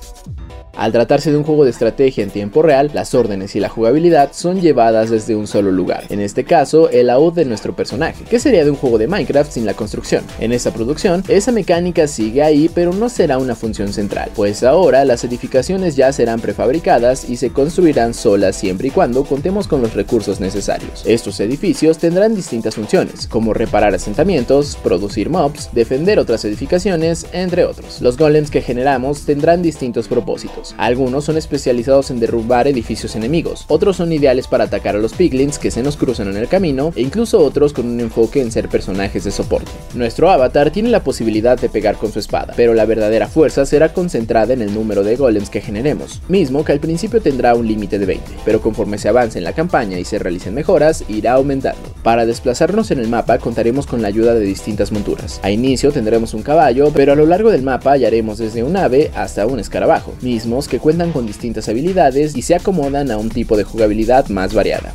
[0.77, 4.31] Al tratarse de un juego de estrategia en tiempo real, las órdenes y la jugabilidad
[4.33, 8.25] son llevadas desde un solo lugar, en este caso el laúd de nuestro personaje.
[8.31, 10.25] ¿Qué sería de un juego de Minecraft sin la construcción?
[10.39, 15.05] En esta producción, esa mecánica sigue ahí pero no será una función central, pues ahora
[15.05, 19.95] las edificaciones ya serán prefabricadas y se construirán solas siempre y cuando contemos con los
[19.95, 21.03] recursos necesarios.
[21.05, 28.01] Estos edificios tendrán distintas funciones, como reparar asentamientos, producir mobs, defender otras edificaciones, entre otros.
[28.01, 33.97] Los golems que generamos tendrán distintos propósitos algunos son especializados en derrumbar edificios enemigos, otros
[33.97, 37.03] son ideales para atacar a los piglins que se nos cruzan en el camino e
[37.03, 39.71] incluso otros con un enfoque en ser personajes de soporte.
[39.95, 43.93] Nuestro avatar tiene la posibilidad de pegar con su espada, pero la verdadera fuerza será
[43.93, 47.99] concentrada en el número de golems que generemos, mismo que al principio tendrá un límite
[47.99, 51.83] de 20, pero conforme se avance en la campaña y se realicen mejoras, irá aumentando.
[52.03, 55.41] Para desplazarnos en el mapa contaremos con la ayuda de distintas monturas.
[55.43, 59.11] A inicio tendremos un caballo, pero a lo largo del mapa hallaremos desde un ave
[59.15, 63.57] hasta un escarabajo, mismo que cuentan con distintas habilidades y se acomodan a un tipo
[63.57, 64.93] de jugabilidad más variada.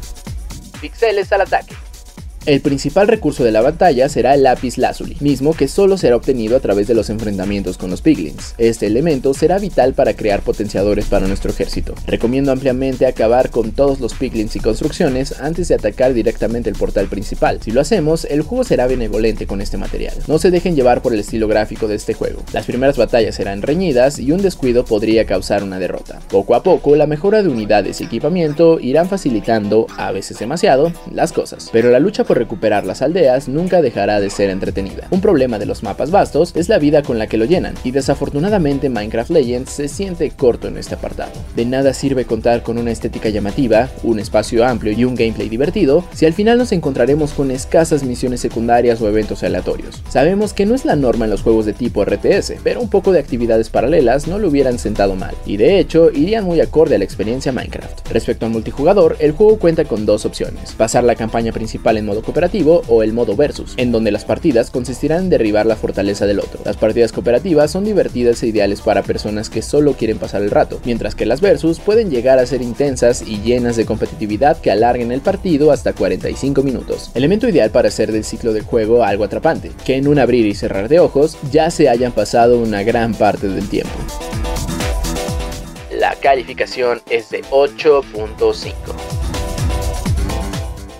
[0.81, 1.73] Pixeles al ataque.
[2.45, 6.55] El principal recurso de la batalla será el lápiz lazuli, mismo que solo será obtenido
[6.55, 8.53] a través de los enfrentamientos con los piglins.
[8.59, 11.95] Este elemento será vital para crear potenciadores para nuestro ejército.
[12.05, 17.07] Recomiendo ampliamente acabar con todos los piglins y construcciones antes de atacar directamente el portal
[17.07, 17.59] principal.
[17.63, 20.13] Si lo hacemos, el juego será benevolente con este material.
[20.27, 22.43] No se dejen llevar por el estilo gráfico de este juego.
[22.53, 26.19] Las primeras batallas serán reñidas y un descuido podría causar una derrota.
[26.29, 31.33] Poco a poco, la mejora de unidades y equipamiento irán facilitando, a veces demasiado, las
[31.33, 31.69] cosas.
[31.73, 35.07] Pero la lucha por recuperar las aldeas nunca dejará de ser entretenida.
[35.09, 37.91] Un problema de los mapas vastos es la vida con la que lo llenan, y
[37.91, 41.31] desafortunadamente Minecraft Legends se siente corto en este apartado.
[41.55, 46.03] De nada sirve contar con una estética llamativa, un espacio amplio y un gameplay divertido,
[46.13, 50.01] si al final nos encontraremos con escasas misiones secundarias o eventos aleatorios.
[50.09, 53.11] Sabemos que no es la norma en los juegos de tipo RTS, pero un poco
[53.11, 56.97] de actividades paralelas no lo hubieran sentado mal, y de hecho irían muy acorde a
[56.97, 58.11] la experiencia Minecraft.
[58.11, 62.21] Respecto al multijugador, el juego cuenta con dos opciones, pasar la campaña principal en modo
[62.25, 66.39] cooperativo o el modo versus, en donde las partidas consistirán en derribar la fortaleza del
[66.39, 66.59] otro.
[66.65, 70.79] Las partidas cooperativas son divertidas e ideales para personas que solo quieren pasar el rato,
[70.83, 75.11] mientras que las versus pueden llegar a ser intensas y llenas de competitividad que alarguen
[75.11, 77.11] el partido hasta 45 minutos.
[77.13, 80.55] Elemento ideal para hacer del ciclo del juego algo atrapante, que en un abrir y
[80.55, 83.93] cerrar de ojos ya se hayan pasado una gran parte del tiempo.
[85.91, 89.14] La calificación es de 8.5.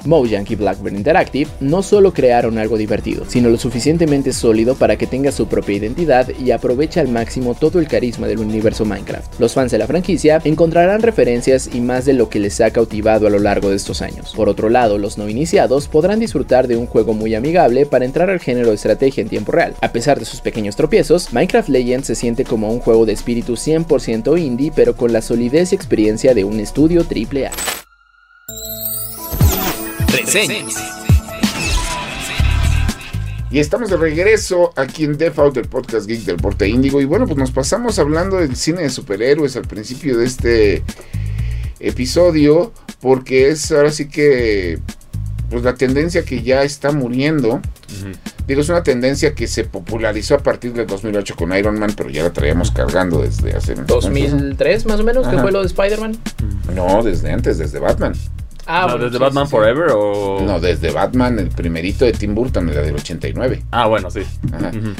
[0.06, 5.08] Mojang y Blackbird Interactive no solo crearon algo divertido, sino lo suficientemente sólido para que
[5.08, 9.39] tenga su propia identidad y aproveche al máximo todo el carisma del universo Minecraft.
[9.39, 13.28] Los fans de la franquicia encontrarán referencias y más de lo que les ha cautivado
[13.28, 14.34] a lo largo de estos años.
[14.36, 18.30] Por otro lado, los no iniciados podrán disfrutar de un juego muy amigable para entrar
[18.30, 19.76] al género de estrategia en tiempo real.
[19.82, 23.54] A pesar de sus pequeños tropiezos, Minecraft Legends se siente como un juego de espíritu
[23.54, 27.52] 100% indie, pero con la solidez y experiencia de un estudio AAA.
[33.51, 36.99] Y estamos de regreso aquí en Default, el podcast geek del Porte Índigo.
[36.99, 40.84] Y bueno, pues nos pasamos hablando del cine de superhéroes al principio de este
[41.80, 44.80] episodio, porque es ahora sí que
[45.49, 47.62] pues la tendencia que ya está muriendo.
[48.47, 52.10] Digo, es una tendencia que se popularizó a partir del 2008 con Iron Man, pero
[52.10, 53.73] ya la traíamos cargando desde hace...
[53.75, 56.17] 2003 más o menos, que fue lo de Spider-Man.
[56.75, 58.13] No, desde antes, desde Batman.
[58.67, 60.41] Ah, no, ¿Desde Batman Forever o...?
[60.41, 63.63] No, desde Batman, el primerito de Tim Burton, la del 89.
[63.71, 64.21] Ah, bueno, sí.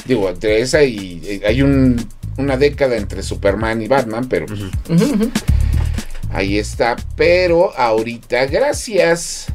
[0.06, 1.41] Digo, entre esa y...
[1.45, 4.45] Hay un, una década entre Superman y Batman, pero...
[6.32, 6.95] Ahí está.
[7.15, 9.47] Pero ahorita, gracias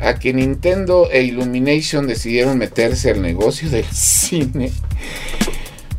[0.00, 4.70] a que Nintendo e Illumination decidieron meterse al negocio del cine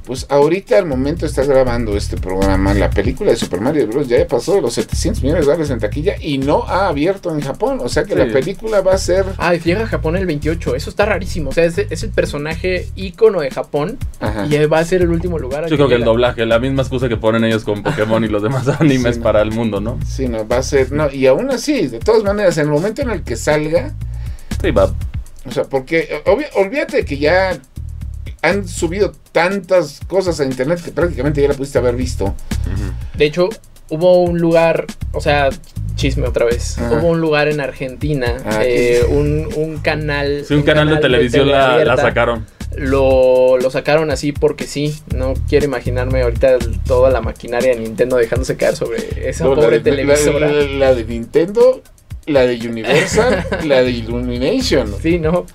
[0.10, 4.08] pues ahorita al momento estás grabando este programa, la película de Super Mario Bros.
[4.08, 7.42] ya pasó de los 700 millones de dólares en taquilla y no ha abierto en
[7.42, 7.78] Japón.
[7.80, 9.24] O sea que la película va a ser...
[9.38, 10.76] Ah, llega a Japón el 28.
[10.76, 11.52] Eso está rarísimo.
[11.52, 14.00] O sea, es, el personaje ícono de Japón
[14.50, 15.70] y va a ser el último lugar.
[15.70, 18.42] Yo creo que el doblaje, la misma excusa que ponen ellos con Pokémon y los
[18.42, 20.00] demás animes para el mundo, ¿no?
[20.08, 20.92] Sí, no, va a ser...
[20.92, 23.94] No, y aún así, de todas maneras, en el momento en el que salga...
[24.60, 24.92] Sí, va.
[25.46, 26.24] O sea, porque
[26.56, 27.60] olvídate que ya
[28.42, 32.34] han subido tantas cosas a internet que prácticamente ya la pudiste haber visto.
[33.16, 33.50] De hecho,
[33.90, 35.50] hubo un lugar, o sea,
[35.96, 36.78] chisme otra vez.
[36.80, 40.44] Hubo un lugar en Argentina, ah, eh, un, canal.
[40.48, 42.46] Sí, un, canal, de televisión la, sacaron.
[42.78, 44.96] Lo, lo, sacaron así porque sí.
[45.16, 50.50] No quiero imaginarme ahorita toda la maquinaria de Nintendo dejándose caer sobre esa pobre televisora.
[50.50, 51.82] La, de Nintendo,
[52.26, 54.96] la de Universal, la de Illumination.
[55.02, 55.46] Sí, no.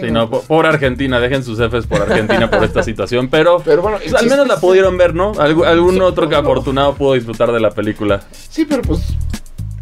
[0.00, 3.98] Sí, no, por, Argentina, dejen sus Fs por Argentina por esta situación, pero, pero bueno,
[4.02, 5.32] pues, al menos la pudieron ver, ¿no?
[5.38, 8.22] algún otro que afortunado pudo disfrutar de la película.
[8.48, 9.14] Sí, pero pues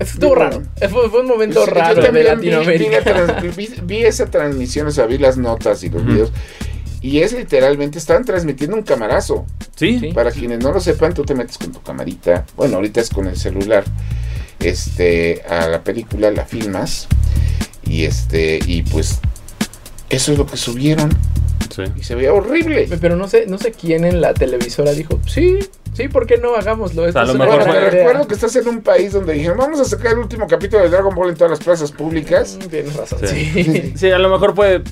[0.01, 0.63] Estuvo raro.
[0.89, 3.43] Fue, un momento raro de Latinoamérica.
[3.85, 6.33] Vi, esa transmisión, o sea, vi las notas y los videos.
[7.03, 9.45] Y es literalmente, estaban transmitiendo un camarazo.
[9.77, 10.11] ¿Sí?
[10.15, 12.47] Para quienes no lo sepan, tú te metes con tu camarita.
[12.57, 13.85] Bueno, ahorita es con el celular.
[14.59, 17.07] Este, a la película la filmas.
[17.85, 19.21] Y este, y pues
[20.11, 21.11] eso es lo que subieron.
[21.75, 21.85] Sí.
[21.97, 22.89] Y se veía horrible.
[23.01, 25.61] Pero no sé, no sé quién en la televisora dijo, sí,
[25.95, 27.07] sí, ¿por qué no hagámoslo?
[27.07, 30.13] Esto a lo mejor recuerdo que estás en un país donde dijeron, vamos a sacar
[30.13, 32.59] el último capítulo de Dragon Ball en todas las plazas públicas.
[32.61, 33.21] Mm, tienes razón.
[33.25, 33.93] Sí.
[33.95, 34.11] sí.
[34.11, 34.83] a lo mejor fue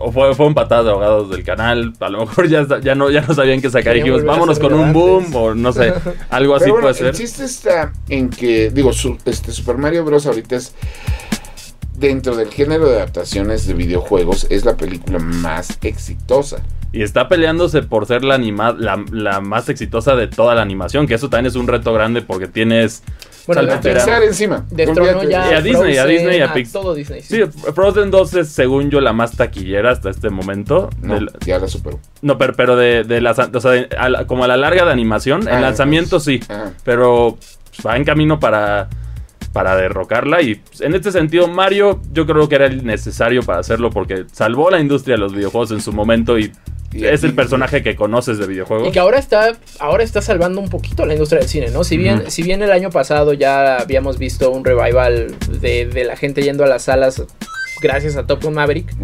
[0.00, 1.92] o fue, fue un patado de ahogados del canal.
[2.00, 3.96] A lo mejor ya, ya, no, ya no sabían qué sacar.
[3.96, 5.92] Y dijimos, vámonos con un boom o no sé,
[6.30, 7.08] algo así puede ser.
[7.08, 8.90] El chiste está en que, digo,
[9.24, 10.26] este Super Mario Bros.
[10.26, 10.74] ahorita es
[12.02, 16.60] dentro del género de adaptaciones de videojuegos es la película más exitosa.
[16.92, 21.14] Y está peleándose por ser la, anima la, más exitosa de toda la animación, que
[21.14, 23.02] eso también es un reto grande porque tienes...
[23.46, 24.66] Bueno, la Pixar encima.
[24.70, 26.82] ya y a Disney, a Disney, a, Pixar.
[26.82, 27.22] Todo Disney.
[27.22, 27.42] Sí.
[27.74, 30.90] Frozen 2 es, según yo, la más taquillera hasta este momento.
[31.00, 31.98] No, ya la superó.
[32.20, 33.38] No, pero, pero de, de las...
[33.38, 33.88] O sea,
[34.26, 36.40] como a la larga de animación, el ah, lanzamiento sí.
[36.84, 37.38] Pero
[37.86, 38.88] va en camino para
[39.52, 40.42] para derrocarla.
[40.42, 44.70] Y en este sentido, Mario yo creo que era el necesario para hacerlo porque salvó
[44.70, 46.52] la industria de los videojuegos en su momento y
[46.92, 48.88] es el personaje que conoces de videojuegos.
[48.88, 51.84] Y que ahora está, ahora está salvando un poquito la industria del cine, ¿no?
[51.84, 56.42] Si bien, si bien el año pasado ya habíamos visto un revival de, la gente
[56.42, 57.22] yendo a las salas
[57.80, 58.94] gracias a Top Gun Maverick,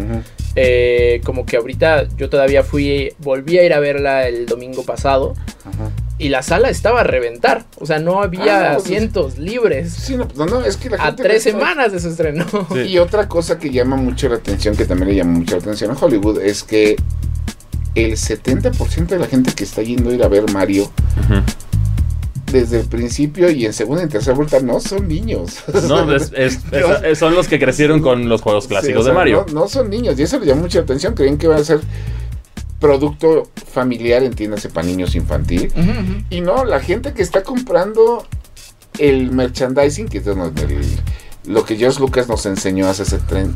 [0.55, 5.33] eh, como que ahorita yo todavía fui, volví a ir a verla el domingo pasado.
[6.19, 7.65] Y la sala estaba a reventar.
[7.79, 9.93] O sea, no había ah, pues, asientos libres.
[9.93, 12.45] Sí, no, no, es que la gente A tres semanas de su estreno.
[12.85, 15.91] Y otra cosa que llama mucho la atención, que también le llama mucho la atención
[15.91, 16.97] a Hollywood, es que
[17.95, 20.91] el 70% de la gente que está yendo a ir a ver Mario
[22.51, 25.59] desde el principio y en segunda y tercera vuelta no son niños.
[25.89, 26.05] No,
[27.15, 29.45] son los que crecieron con los juegos clásicos de Mario.
[29.53, 31.13] No, son niños y eso le llama mucha atención.
[31.13, 31.79] Creen que va a ser
[32.79, 35.71] producto familiar, entiéndase, para niños infantil.
[36.29, 38.27] Y no, la gente que está comprando
[38.97, 40.25] el merchandising, que es
[41.45, 43.03] lo que George Lucas nos enseñó hace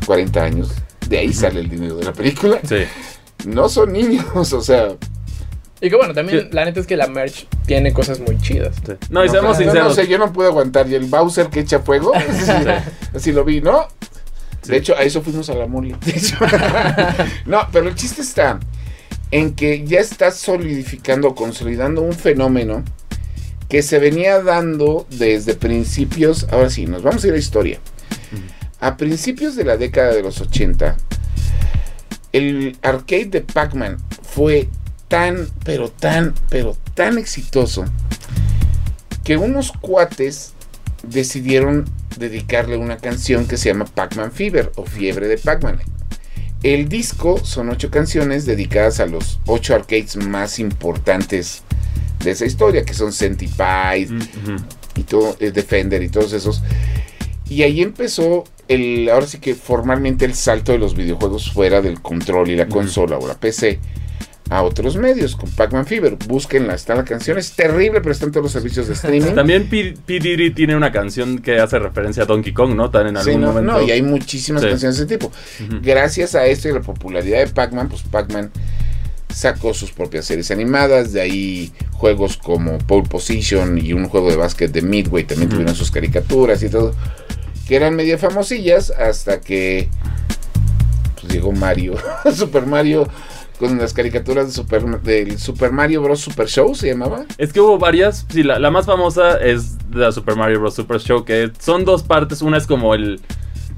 [0.06, 0.72] 40 años,
[1.08, 2.60] de ahí sale el dinero de la película.
[3.46, 4.96] No son niños, o sea,
[5.80, 8.76] y que bueno, también la neta es que la merch tiene cosas muy chidas.
[9.10, 9.88] No, y seamos sinceros.
[9.88, 10.88] No, sé, yo no puedo aguantar.
[10.88, 12.12] Y el Bowser que echa fuego,
[13.14, 13.86] así, lo vi, ¿no?
[14.66, 15.94] De hecho, a eso fuimos a la mole.
[16.02, 16.36] De hecho.
[17.44, 18.58] no, pero el chiste está
[19.34, 22.84] en que ya está solidificando, consolidando un fenómeno
[23.68, 27.80] que se venía dando desde principios, ahora sí, nos vamos a ir a la historia.
[28.78, 30.96] A principios de la década de los 80,
[32.30, 34.68] el arcade de Pac-Man fue
[35.08, 37.86] tan, pero tan, pero tan exitoso
[39.24, 40.52] que unos cuates
[41.02, 41.86] decidieron
[42.18, 45.80] dedicarle una canción que se llama Pac-Man Fever o Fiebre de Pac-Man.
[46.64, 51.62] El disco son ocho canciones dedicadas a los ocho arcades más importantes
[52.24, 54.08] de esa historia, que son Centipede
[54.96, 56.62] y todo, eh, Defender y todos esos.
[57.50, 62.00] Y ahí empezó el, ahora sí que formalmente el salto de los videojuegos fuera del
[62.00, 63.78] control y la consola o la PC
[64.50, 66.16] a otros medios con Pac-Man Fever.
[66.26, 69.30] Búsquenla, está la canción, es terrible, pero está en todos los servicios de streaming.
[69.34, 69.94] También P.
[70.06, 72.90] Diddy tiene una canción que hace referencia a Donkey Kong, ¿no?
[72.90, 73.72] Tan en algún sí, no, momento.
[73.72, 75.32] no, y hay muchísimas canciones de ese tipo.
[75.82, 78.50] Gracias a esto y la popularidad de Pac-Man, pues Pac-Man
[79.34, 84.36] sacó sus propias series animadas, de ahí juegos como Pole Position y un juego de
[84.36, 86.94] básquet de Midway también tuvieron sus caricaturas y todo,
[87.66, 89.88] que eran medio famosillas hasta que
[91.20, 91.94] pues, llegó Mario,
[92.34, 93.08] Super Mario
[93.58, 96.20] con las caricaturas de Super, del Super Mario Bros.
[96.20, 97.24] Super Show, ¿se llamaba?
[97.38, 100.74] Es que hubo varias, sí, la, la más famosa es la Super Mario Bros.
[100.74, 103.20] Super Show, que son dos partes, una es como el...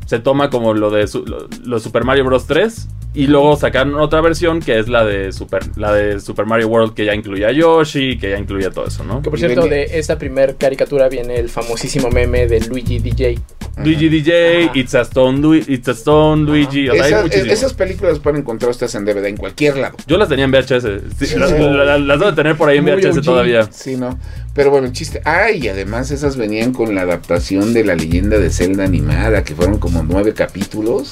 [0.06, 2.46] Se toma como lo de su, lo, lo Super Mario Bros.
[2.46, 6.68] 3 y luego sacaron otra versión que es la de Super, la de Super Mario
[6.68, 9.22] World que ya incluía a Yoshi, que ya incluía todo eso, ¿no?
[9.22, 13.38] Que por cierto, de esta primer caricatura viene el famosísimo meme de Luigi DJ.
[13.82, 16.88] Luigi DJ, It's a Stone, Lu It's a Stone Luigi.
[16.88, 17.52] O sea, Esa- hay muchísimo.
[17.52, 19.96] esas películas pueden encontrar ustedes en DVD en cualquier lado.
[20.06, 21.00] Yo las tenía en VHS.
[21.18, 21.38] Sí, Sí.
[21.38, 23.24] las, las- las debo tener por ahí en Muy VHS OG.
[23.24, 23.68] todavía.
[23.70, 24.18] Sí, ¿no?
[24.56, 25.20] Pero bueno, el chiste.
[25.24, 29.54] Ah, y además esas venían con la adaptación de la leyenda de Zelda animada, que
[29.54, 31.10] fueron como nueve capítulos,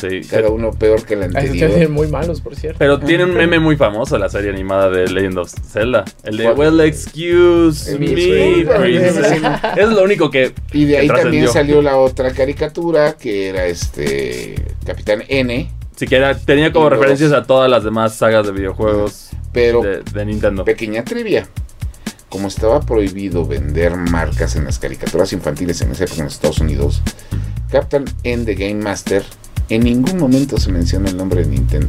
[0.00, 0.20] Sí.
[0.28, 1.70] cada uno peor que la Ah, esos anterior.
[1.70, 2.78] tienen muy malos, por cierto.
[2.78, 6.04] Pero tiene un meme muy famoso la serie animada de Legend of Zelda.
[6.22, 6.56] El de ¿Cuál?
[6.58, 8.06] Well, excuse El me.
[8.12, 9.32] Princess.
[9.76, 10.52] Es lo único que.
[10.72, 16.36] Y de que ahí también salió la otra caricatura, que era este Capitán N, Siquiera
[16.36, 20.24] tenía como Y los- referencias a todas las demás sagas de videojuegos pero de, de
[20.24, 20.64] Nintendo.
[20.64, 21.46] pequeña trivia.
[22.32, 26.60] Como estaba prohibido vender marcas en las caricaturas infantiles en esa época en los Estados
[26.60, 27.02] Unidos,
[27.70, 29.22] Captain N de Game Master
[29.68, 31.88] en ningún momento se menciona el nombre de Nintendo.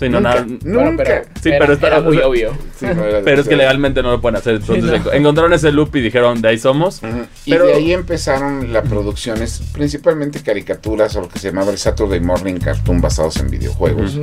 [0.00, 1.04] Sí, no, nunca, nada- Bueno, nunca.
[1.04, 2.52] pero, Sí, era, pero está- era muy o sea, obvio.
[2.80, 4.54] Sí, no era Pero es que legalmente no lo pueden hacer.
[4.54, 4.96] Entonces Sí, no.
[4.96, 7.02] enco- encontraron ese loop y dijeron, de ahí somos.
[7.44, 11.78] Y Pero- de ahí empezaron las producciones, principalmente caricaturas o lo que se llamaba el
[11.78, 14.18] Saturday Morning Cartoon basados en videojuegos.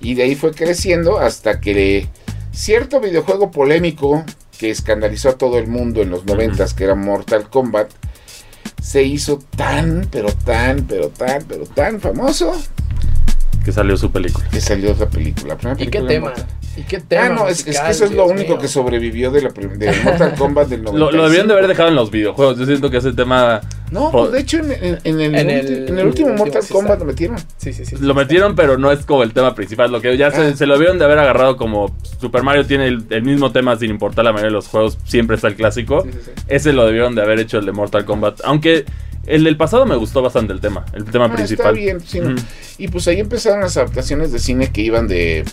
[0.00, 2.08] Y de ahí fue creciendo hasta que
[2.54, 4.24] cierto videojuego polémico
[4.58, 7.90] que escandalizó a todo el mundo en los noventas, que era Mortal Kombat,
[8.80, 12.52] se hizo tan, pero tan, pero tan, pero tan famoso
[13.64, 14.46] Que salió su película.
[14.50, 15.54] que salió otra película.
[15.54, 16.28] ¿Y qué película tema?
[16.30, 17.24] Mortal- ¿Y qué tema?
[17.26, 18.58] Ah, no, es, es que eso es lo Dios único mío?
[18.58, 20.98] que sobrevivió de la de Mortal Kombat del 95.
[20.98, 22.58] Lo, lo deberían de haber dejado en los videojuegos.
[22.58, 23.60] Yo siento que ese tema
[23.90, 26.34] No, pues de hecho en, en- en el, En ulti- el- en el último el
[26.36, 27.36] Mortal último Kombat lo metieron.
[27.58, 27.96] Sí, sí, sí.
[28.00, 29.92] lo metieron, pero no es como el tema principal.
[29.92, 30.56] Lo que ya se, Ah.
[30.56, 33.90] se lo vieron de haber agarrado como Super Mario tiene el, el mismo tema sin
[33.90, 36.02] importar la mayoría de los juegos, siempre está el clásico.
[36.02, 36.30] Sí, sí, sí.
[36.48, 38.40] Ese lo debieron de haber hecho el de Mortal Kombat.
[38.44, 38.84] Aunque
[39.26, 41.66] el del pasado me gustó bastante el tema, el tema Ah, principal.
[41.66, 42.20] Está bien, sí.
[42.76, 45.44] Y pues ahí empezaron las adaptaciones de cine que iban de...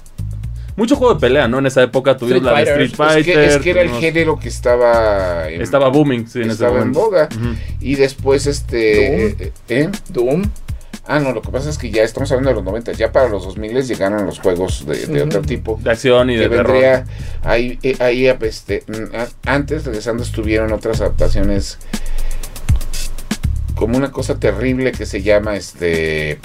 [0.75, 1.59] Mucho juego de pelea, ¿no?
[1.59, 2.83] En esa época tuvimos Street la de.
[2.83, 3.19] Street Fighter.
[3.19, 5.49] es, que, es que era el género que estaba...
[5.49, 7.29] en- Estaba booming, sí, en ese estaba en boga.
[7.79, 9.27] Y después este...
[9.27, 9.89] eh, ¿eh?
[10.09, 10.43] Doom.
[11.07, 12.93] Ah, no, lo que pasa es que ya estamos hablando de los 90.
[12.93, 15.79] Ya para los 2000 llegaron los juegos de, otro tipo.
[15.81, 16.67] De acción y que de terror.
[16.67, 17.05] vendría
[17.43, 21.79] ahí, eh, ahí este, mm, antes regresando estuvieron otras adaptaciones
[23.75, 26.39] como una cosa terrible que se llama este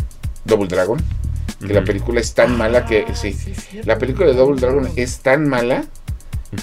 [0.46, 0.98] Double Dragon
[1.64, 3.37] que la película es tan mala que sí,
[3.85, 5.85] la película de Double Dragon es tan mala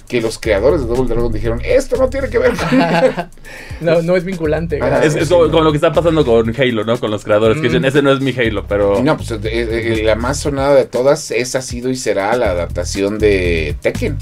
[0.07, 2.79] que los creadores de Double Dragon dijeron esto no tiene que ver con
[3.81, 4.77] no, no es vinculante.
[4.77, 5.15] Gracias.
[5.15, 6.99] Es, es como, como lo que está pasando con Halo, ¿no?
[6.99, 7.71] Con los creadores que Mm.
[7.71, 9.03] dicen, ese no es mi Halo, pero...
[9.03, 12.51] no pues eh, eh, la más sonada de todas esa ha sido y será la
[12.51, 14.17] adaptación de Tekken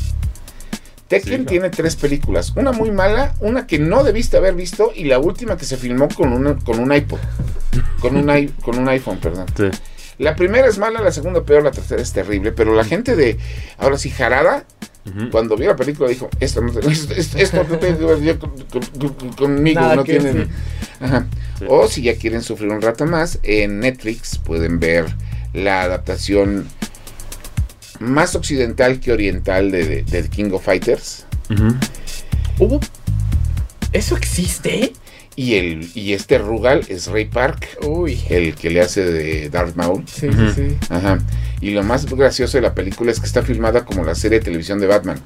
[1.07, 5.03] Tekken Sí, tiene tres películas, una muy mala, una que no debiste haber visto y
[5.03, 7.19] la última que se filmó con un, con un iPod,
[7.99, 9.45] con un, con un iPhone, perdón.
[9.55, 9.65] Sí.
[10.17, 13.37] La primera es mala, la segunda peor, la tercera es terrible, pero la gente de,
[13.77, 14.65] ahora sí, Jarada,
[15.31, 18.21] cuando vio la película dijo, esto no, te- esto, esto- esto no tiene que ver
[18.21, 20.49] yo con- con- con- conmigo, Nada no tienen...
[20.99, 21.25] Ajá.
[21.57, 21.65] Sí.
[21.67, 25.05] O si ya quieren sufrir un rato más, en Netflix pueden ver
[25.53, 26.67] la adaptación
[27.99, 31.25] más occidental que oriental de, de, de King of Fighters.
[31.49, 31.75] Ujú.
[32.59, 32.79] ¿Hubo?
[33.93, 34.93] ¿Eso existe?
[35.41, 38.19] Y, el, y este Rugal es Ray Park, Uy.
[38.29, 40.03] el que le hace de Darth Maul.
[40.07, 40.77] Sí, sí, sí.
[40.89, 41.17] Ajá.
[41.61, 44.45] Y lo más gracioso de la película es que está filmada como la serie de
[44.45, 45.19] televisión de Batman.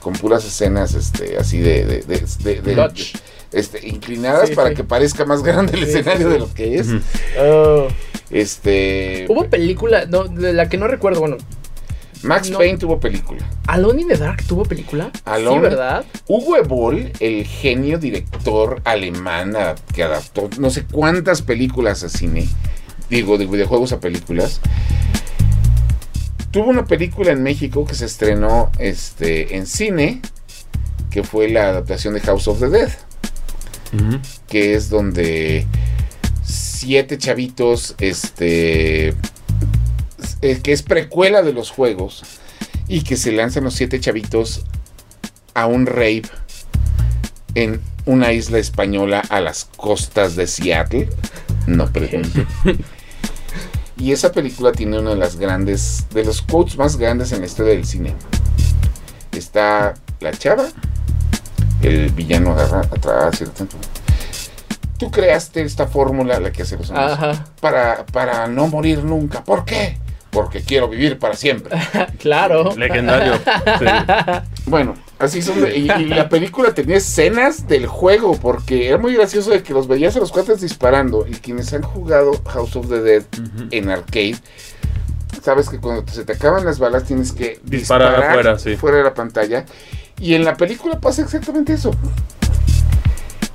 [0.00, 2.90] Con puras escenas este, así de, de, de- de-
[3.52, 4.74] este, inclinadas Sí, para sí.
[4.74, 6.32] que parezca más grande el Sí, escenario sí.
[6.34, 6.88] de lo que es.
[7.40, 7.88] Oh.
[8.30, 9.26] Este.
[9.28, 11.36] Hubo película, no, de la que no recuerdo, bueno,
[12.24, 12.58] Max no.
[12.58, 13.42] Payne tuvo película.
[13.66, 15.10] Alone in the Dark tuvo película.
[15.24, 16.04] Alone- Sí, ¿verdad?
[16.26, 19.54] Hugo Boll, el genio director alemán
[19.92, 22.48] que adaptó no sé cuántas películas a cine,
[23.10, 24.60] digo, de videojuegos a películas,
[26.50, 30.20] tuvo una película en México que se estrenó este, en cine,
[31.10, 32.90] que fue la adaptación de House of the Dead,
[34.48, 35.66] que es donde
[36.44, 39.14] siete chavitos, este,
[40.44, 42.22] eh, que es precuela de los juegos,
[42.86, 44.62] y que se lanzan los siete chavitos
[45.54, 46.24] a un rave
[47.54, 51.08] en una isla española a las costas de Seattle.
[51.66, 52.44] No pregunto.
[53.96, 57.46] Y esa película tiene una de las grandes, de los quotes más grandes en la
[57.46, 58.12] historia del cine.
[59.30, 60.66] Está la chava,
[61.80, 63.38] el villano agarra atrás.
[63.56, 63.76] tanto.
[64.98, 69.44] Tú creaste esta fórmula, la que hace los hombres, para, para no morir nunca.
[69.44, 69.96] ¿Por qué?
[70.34, 71.74] Porque quiero vivir para siempre.
[72.18, 72.74] Claro.
[72.76, 73.34] Legendario.
[73.78, 73.84] Sí.
[74.66, 75.60] Bueno, así son.
[75.60, 79.74] de- y, y la película tenía escenas del juego, porque era muy gracioso de que
[79.74, 81.26] los veías a los cuates disparando.
[81.28, 83.24] Y quienes han jugado House of the Dead
[83.70, 84.36] en arcade,
[85.42, 88.76] sabes que cuando se te acaban las balas tienes que Disparar disparar, afuera, sí.
[88.76, 89.66] fuera de la pantalla.
[90.18, 91.90] Y en la película pasa exactamente eso.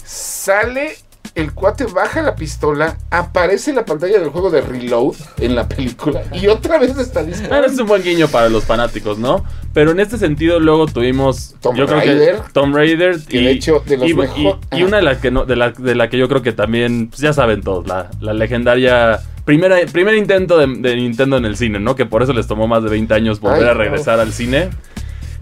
[0.06, 0.96] Sale.
[1.36, 6.24] El cuate baja la pistola, aparece la pantalla del juego de Reload en la película
[6.34, 7.68] y otra vez está Ah, disparando.
[7.68, 9.46] es un buen guiño para los fanáticos, ¿no?
[9.74, 12.36] Pero en este sentido luego tuvimos yo creo Raider.
[12.38, 15.46] que Tomb Raider de hecho, de los y, y- y una de las que no
[15.46, 18.34] de la, de la que yo creo que también pues, ya saben todos la, la
[18.34, 21.96] legendaria primera primer intento de, de Nintendo en el cine, ¿no?
[21.96, 24.70] Que por eso les tomó más de 20 años volver Ay, a regresar al cine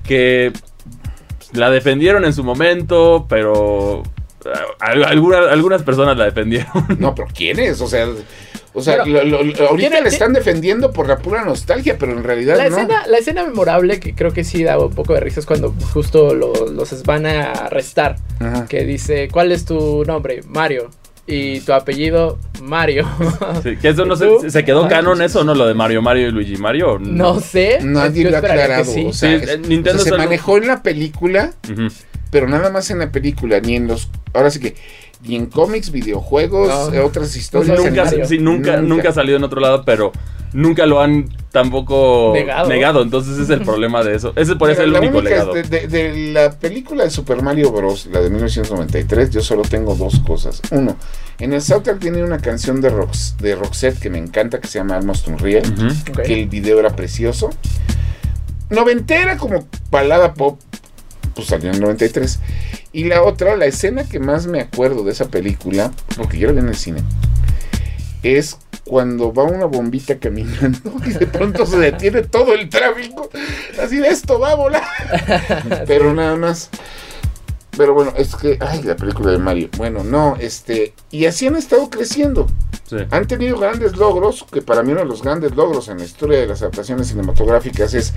[0.03, 0.51] que
[1.53, 4.03] la defendieron en su momento, pero
[4.79, 6.67] al- alguna- algunas personas la defendieron.
[6.99, 7.79] No, pero ¿quiénes?
[7.81, 8.07] O sea,
[8.73, 11.97] o sea, Pero, lo- lo- lo- ahorita tiene- le están defendiendo por la pura nostalgia,
[11.97, 12.77] pero en realidad La no.
[12.77, 15.73] escena, la escena memorable que creo que sí da un poco de risa es cuando
[15.93, 18.17] justo lo- los van a arrestar.
[18.39, 18.65] Ajá.
[18.67, 20.41] Que dice, ¿cuál es tu nombre?
[20.47, 20.89] Mario.
[21.29, 23.05] Y tu apellido, Mario.
[23.63, 25.55] Sí, que eso no se, se quedó canon eso, ¿no?
[25.55, 26.93] Lo de Mario Mario y Luigi Mario.
[26.93, 27.79] ¿o no sé.
[27.81, 28.85] Nadie lo ha aclarado.
[28.85, 29.05] sí.
[29.07, 31.87] O sea, Sí, es- Nintendo o sea, se manejó en la película, Ujú.
[32.31, 34.09] Pero nada más en la película, ni en los.
[34.33, 34.75] Ahora sí que,
[35.23, 36.93] ni en cómics, videojuegos, No.
[36.93, 37.79] eh, otras historias.
[37.79, 40.11] Nunca- sí, nunca, nunca ha salido en otro lado, pero
[40.53, 43.01] nunca lo han tampoco Negado.
[43.01, 44.31] Entonces ese es el problema de eso.
[44.35, 45.55] Ese por eso es el único legado.
[45.55, 49.63] es de, de- de la película de Super Mario Bros., la de 1993, yo solo
[49.63, 50.61] tengo dos cosas.
[50.71, 50.95] Uno,
[51.39, 54.77] en el soundtrack tiene una canción de, Rox, de Roxette que me encanta, que se
[54.79, 55.63] llama Almost Unreal.
[56.23, 57.49] Que el video era precioso.
[58.69, 60.59] Noventera como balada pop,
[61.37, 62.39] pues salió en el 93.
[62.91, 66.53] Y la otra, la escena que más me acuerdo de esa película, porque yo la
[66.53, 67.03] vi en el cine,
[68.23, 73.29] es cuando va una bombita caminando y de pronto se detiene todo el tráfico.
[73.81, 74.83] Así de esto va a volar.
[75.87, 76.69] Pero nada más.
[77.77, 79.69] Pero bueno, es que, ay, la película de Mario.
[79.77, 82.47] Bueno, no, este, y así han estado creciendo
[82.89, 82.95] Sí.
[83.11, 86.39] han tenido grandes logros, que para mí uno de los grandes logros en la historia
[86.39, 88.13] de las adaptaciones cinematográficas es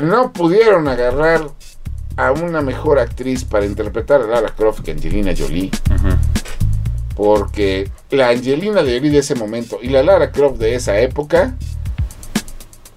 [0.00, 1.42] no pudieron agarrar
[2.16, 5.70] a una mejor actriz para interpretar a Lara Croft que Angelina Jolie,
[7.16, 11.54] porque la Angelina Jolie de ese momento y la Lara Croft de esa época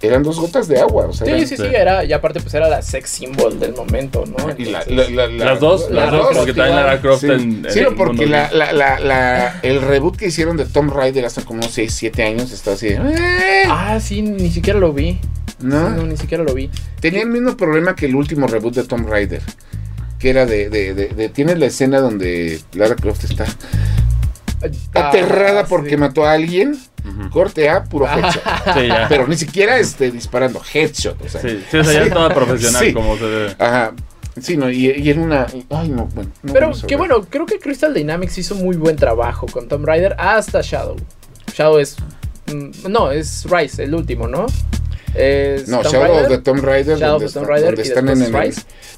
[0.01, 1.70] eran dos gotas de agua, o sea, Sí, eran- sí, sí, Sí.
[1.74, 4.36] era, y aparte pues era la sex symbol del momento, ¿no?
[4.58, 6.76] y la- Entonces- la- la- la- Las dos, las dos, Croft porque también.
[6.76, 8.54] Lara Croft Sí, en, en Sí, el no, porque mundo la, geek.
[8.58, 12.24] la, la, la- el reboot que hicieron de Tomb Raider hace como unos 6, 7
[12.26, 12.95] años está así de...
[12.95, 15.20] "Eh", Ah, sí, ni siquiera lo vi.
[15.60, 15.89] ¿No?
[15.89, 16.70] Sí, no, ni siquiera lo vi.
[16.99, 19.41] Tenía el mismo problema que el último reboot de Tomb Raider.
[20.20, 23.45] Que era de, de, de, de- Tienes la escena donde Lara Croft está
[24.93, 25.97] aterrada Ah, porque sí.
[25.97, 26.78] mató a alguien.
[27.32, 28.41] Corte A, puro headshot.
[28.76, 29.08] Sí, ya.
[29.10, 31.22] Pero ni siquiera este, disparando headshot.
[31.22, 31.41] O sea.
[31.41, 32.93] Sí, sí, o sea, ya es toda profesional Sí.
[32.93, 33.56] como se debe.
[33.60, 33.91] Ajá.
[34.41, 35.45] Sí, no, y, y era una.
[35.70, 36.32] Ay, no, bueno.
[36.41, 40.16] no Pero que bueno, creo que Crystal Dynamics hizo muy buen trabajo con Tomb Raider
[40.18, 40.95] hasta Shadow.
[41.54, 41.97] Shadow es.
[42.51, 44.45] mm, No, es Rise, el último, ¿no?
[45.16, 46.22] Es No, Shadow Raider.
[46.24, 48.53] of the Tomb Raider, Shadow donde, of the Tomb donde y están en el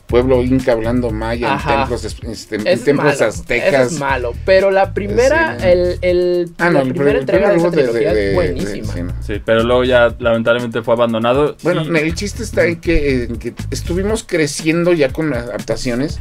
[0.08, 3.74] pueblo inca hablando maya, en templos, es- este, en Ese es templos malo, aztecas.
[3.88, 4.34] ese es malo.
[4.46, 5.66] Pero la primera, Sí.
[5.68, 8.26] el, el, Ah, no, la primera primer- entrega de esa primer reboot trilogía de- de-
[8.28, 8.94] es de- buenísima.
[8.94, 9.14] sí, no.
[9.24, 11.58] Sí, pero luego ya lamentablemente fue abandonado.
[11.64, 16.20] Bueno, y- el chiste está en que, en que estuvimos creciendo ya con las adaptaciones.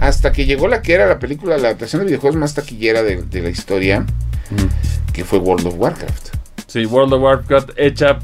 [0.00, 3.22] Hasta que llegó la que era la película, la adaptación de videojuegos más taquillera de,
[3.22, 4.04] de la historia,
[5.12, 6.28] que fue World of Warcraft.
[6.66, 8.18] Sí, World of Warcraft hecha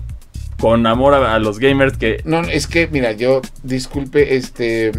[0.60, 2.20] con amor a, a los gamers que...
[2.24, 4.92] No, es que, mira, yo, disculpe, este.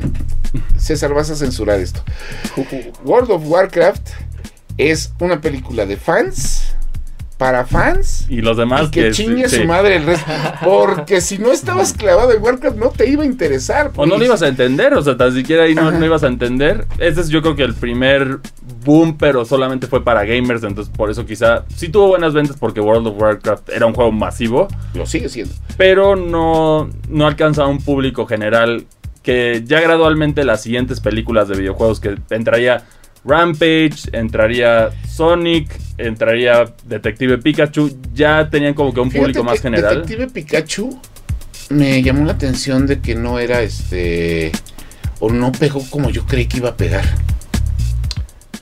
[0.78, 2.04] César, vas a censurar esto.
[3.06, 4.10] World of Warcraft
[4.78, 6.61] es una película de fans,
[7.42, 9.56] para fans, Y los demás y que chingue sí.
[9.56, 10.32] su madre el resto.
[10.64, 13.90] Porque si no estabas clavado en Warcraft, no te iba a interesar.
[13.96, 14.28] O no lo pues.
[14.28, 16.86] ibas a entender, o sea, tan siquiera ahí no, no ibas a entender.
[17.00, 18.42] Ese es yo creo que el primer
[18.86, 22.80] boom, pero solamente fue para gamers, entonces por eso quizá sí tuvo buenas ventas porque
[22.80, 25.56] World of Warcraft era un juego masivo, Lo sigue siendo.
[25.78, 28.86] pero no, no alcanza a un público general
[29.24, 32.84] que ya gradualmente las siguientes películas de videojuegos que entraría
[33.24, 40.02] Rampage, entraría Sonic, entraría Detective Pikachu, ya tenían como que un Fíjate público más general.
[40.02, 41.00] Detective Pikachu
[41.70, 44.52] me llamó la atención de que no era este.
[45.20, 47.06] O no pegó como yo creí que iba a pegar.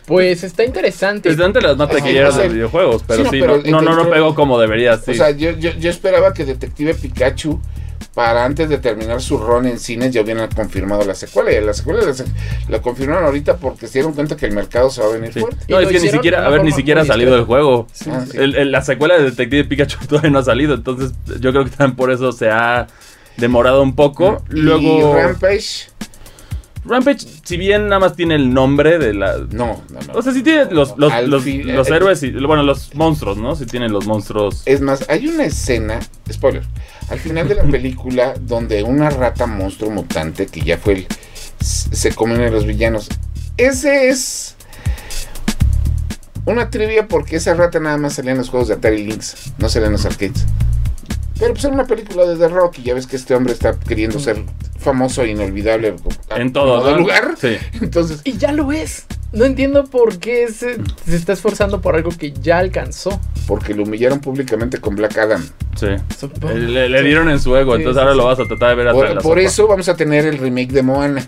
[0.05, 1.29] Pues está interesante.
[1.29, 3.69] Es de entre las más taquilleras de videojuegos, pero sí, no, sí, pero no, no,
[3.69, 5.11] no, no entonces- pegó como debería, sí.
[5.11, 7.61] O sea, yo, yo, yo esperaba que Detective Pikachu,
[8.13, 11.51] para antes de terminar su run en cines, ya hubieran confirmado la secuela.
[11.51, 12.25] Y la secuela la, se-
[12.67, 15.39] la confirmaron ahorita porque se dieron cuenta que el mercado se va a venir Sí.
[15.41, 15.57] fuerte.
[15.67, 17.47] Y No, es que ni siquiera, a ver, ni siquiera ha salido el discreta.
[17.47, 17.87] juego.
[18.11, 18.37] Ah, sí.
[18.37, 21.71] El- el- la secuela de Detective Pikachu todavía no ha salido, entonces yo creo que
[21.71, 22.87] también por eso se ha
[23.37, 24.43] demorado un poco.
[24.51, 25.89] Y Luego, Rampage,
[26.89, 29.37] Rampage, si bien nada más tiene el nombre de la...
[29.37, 30.13] no, no, no.
[30.13, 33.37] O sea, sí tiene los, los, los, fin- los eh, héroes y, bueno, los monstruos,
[33.37, 33.55] ¿no?
[33.55, 34.63] Sí tienen los monstruos.
[34.65, 35.99] Es más, hay una escena,
[36.31, 36.63] spoiler,
[37.09, 41.07] al final de la película donde una rata monstruo mutante que ya fue el.
[41.59, 43.07] se comen a los villanos.
[43.57, 44.55] Ese es.
[46.45, 49.69] Una trivia porque esa rata nada más salía en los juegos de Atari Lynx, no
[49.69, 50.45] salía en los arcades.
[51.39, 53.79] Pero pues era una película de The Rock y ya ves que este hombre está
[53.79, 54.43] queriendo ser
[54.77, 55.95] famoso e inolvidable
[56.35, 56.97] en todo todo ¿no?
[56.97, 57.35] lugar.
[57.39, 57.57] Sí.
[57.81, 59.05] Entonces, Y ya lo es.
[59.31, 63.19] No entiendo por qué se, se está esforzando por algo que ya alcanzó.
[63.47, 65.45] porque lo humillaron públicamente con Black Adam.
[65.75, 65.85] Sí.
[65.87, 68.17] Eh, Le, le dieron en su ego, Sí, entonces sí, ahora sí.
[68.17, 69.41] lo vas a tratar de ver en Por, la por sopa.
[69.41, 71.27] eso vamos a tener el remake de Moana.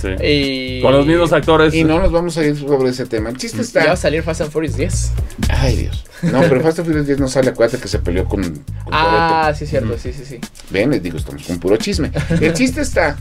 [0.00, 0.08] Sí.
[0.24, 0.82] Y...
[0.82, 1.72] Con los mismos actores.
[1.74, 3.30] Y no nos vamos a ir sobre ese tema.
[3.30, 3.92] El chiste Ya va está.
[3.92, 5.12] a salir Fast and Furious 10.
[5.48, 6.04] Ay, Dios.
[6.22, 7.50] No, pero Fast and Furious 10 no sale.
[7.50, 8.42] Acuérdate que se peleó con.
[8.42, 8.62] con
[8.92, 10.38] Ah, sí, cierto, sí, sí, sí.
[10.38, 10.48] Toretto.
[10.70, 12.10] Ven, les digo, estamos con puro chisme.
[12.40, 13.16] El chiste está.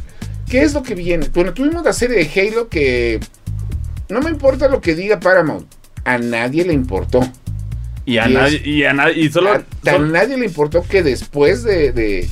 [0.49, 1.29] ¿Qué es lo que viene?
[1.33, 3.19] Bueno, tuvimos la serie de Halo que.
[4.09, 5.65] No me importa lo que diga Paramount.
[6.03, 7.21] A nadie le importó.
[8.05, 10.45] Y a Y es- nadie, y a nadie, y solo, a tan solo- nadie le
[10.45, 12.27] importó que después de, de-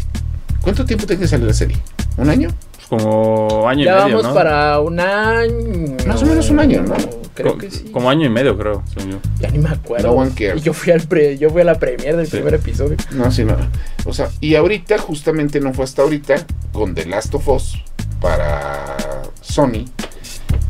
[0.62, 1.78] ¿Cuánto tiempo tiene que salir la serie?
[2.18, 2.50] ¿Un año?
[2.90, 4.34] Como año Ya y medio, vamos ¿no?
[4.34, 5.98] para un año.
[6.08, 6.96] Más o menos un año, ¿no?
[7.36, 7.86] Creo Co- que sí.
[7.94, 9.18] Como año y medio, creo, según yo.
[9.40, 10.08] Ya ni me acuerdo.
[10.10, 10.58] No one cares.
[10.62, 12.32] Y yo fui al pre, yo fui a la premier del Sí.
[12.38, 12.98] primer episodio.
[13.12, 13.56] No, sí, no.
[14.06, 17.82] O sea, y ahorita, justamente no fue hasta ahorita, con The Last of Us
[18.20, 18.98] para
[19.42, 19.86] Sony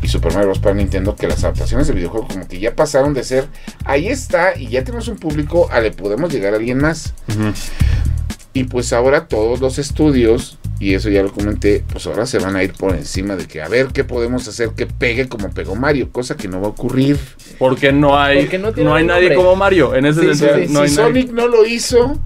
[0.02, 0.58] y Super Mario Bros.
[0.60, 3.48] para Nintendo, que las adaptaciones de videojuegos como que ya pasaron de ser,
[3.84, 7.14] ahí está, y ya tenemos un público, a le podemos llegar a alguien más.
[8.52, 12.56] Y pues ahora todos los estudios, y eso ya lo comenté, pues ahora se van
[12.56, 15.76] a ir por encima de que a ver qué podemos hacer que pegue como pegó
[15.76, 17.18] Mario, cosa que no va a ocurrir.
[17.58, 19.36] Porque no hay, Porque no hay nadie nombre.
[19.36, 19.94] como Mario.
[19.94, 22.18] En ese Sí, sentido, sea, sí, no hay si nadie, Sonic no lo hizo,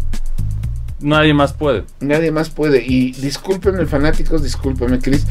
[1.01, 1.83] nadie más puede.
[2.01, 2.83] Nadie más puede.
[2.87, 5.27] Y discúlpenme, fanáticos, discúlpenme, Chris.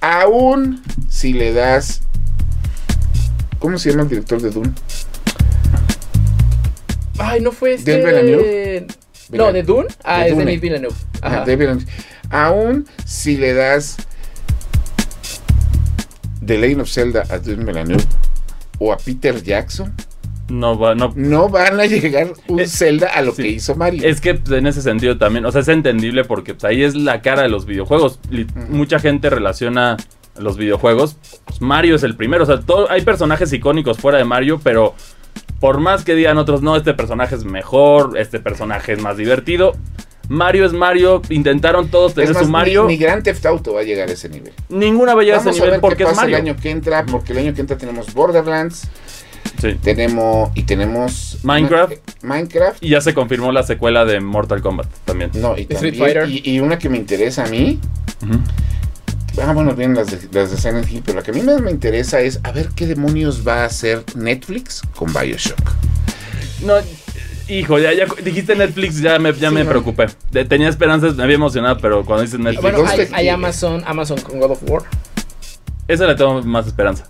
[0.00, 2.02] Aún si le das.
[3.58, 4.72] ¿Cómo se llama el director de Dune?
[7.18, 7.98] Ay, no fue este.
[7.98, 8.86] ¿Del Villeneuve?
[9.32, 9.88] No, de Dune.
[10.02, 10.44] Ah, De es Dune.
[10.44, 10.96] de Denis Villeneuve.
[11.20, 11.42] Ajá.
[11.42, 11.68] Ah, David.
[12.30, 13.96] Aún si le das.
[16.44, 18.04] The Legend of Zelda a Dune Villeneuve
[18.78, 19.92] o a Peter Jackson,
[20.48, 21.12] No va, no.
[21.14, 23.42] no van a llegar un Eh, Zelda a lo sí.
[23.42, 24.02] que hizo Mario.
[24.08, 26.94] Es que pues, en ese sentido también, o sea, es entendible porque pues, ahí es
[26.94, 28.18] la cara de los videojuegos.
[28.70, 29.96] Mucha gente relaciona
[30.38, 31.18] los videojuegos.
[31.44, 32.44] Pues, Mario es el primero.
[32.44, 34.94] O sea, todo- hay personajes icónicos fuera de Mario, pero
[35.60, 39.74] por más que digan otros, no, este personaje es mejor, este personaje es más divertido.
[40.30, 42.82] Mario es Mario, intentaron todos tener Es más, su Mario.
[42.86, 44.52] Ni, ni Grand Theft Auto va a llegar a ese nivel.
[44.68, 46.36] Ninguna va a llegar a ese a nivel ver porque qué es pasa Mario.
[46.36, 48.84] el año que entra, porque el año que entra tenemos Borderlands,
[49.60, 49.74] Sí.
[49.82, 51.94] tenemos y tenemos Minecraft.
[52.22, 55.30] Minecraft Y ya se confirmó la secuela de Mortal Kombat también.
[55.34, 56.28] no y Street también Fighter.
[56.28, 57.78] y, y una que me interesa a mí
[59.42, 61.60] ah bueno bien las de, las de Silent Hill pero la que a mí más
[61.60, 65.60] me interesa es a ver qué demonios va a hacer Netflix con Bioshock
[66.64, 66.74] No,
[67.58, 69.70] hijo, ya, ya dijiste Netflix, ya me, ya Sí, me no.
[69.70, 70.06] preocupé.
[70.30, 74.38] De- tenía esperanzas, me había emocionado, pero cuando dices Netflix, Bueno, hay, Amazon, Amazon con
[74.40, 74.82] God of War.
[75.88, 77.08] esa le tengo más esperanza.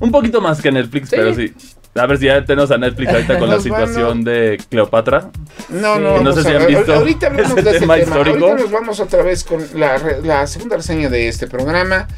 [0.00, 1.16] Un poquito más que Netflix, Sí.
[1.16, 1.52] pero sí.
[1.94, 5.30] A ver si ya tenemos a Netflix ahorita con la van, situación de Cleopatra.
[5.68, 6.00] no Sí.
[6.00, 8.46] no, No sé si han visto ahorita hablamos ese de tema tema, histórico.
[8.46, 12.08] ahorita nos vamos otra vez con la, re- la segunda reseña de este programa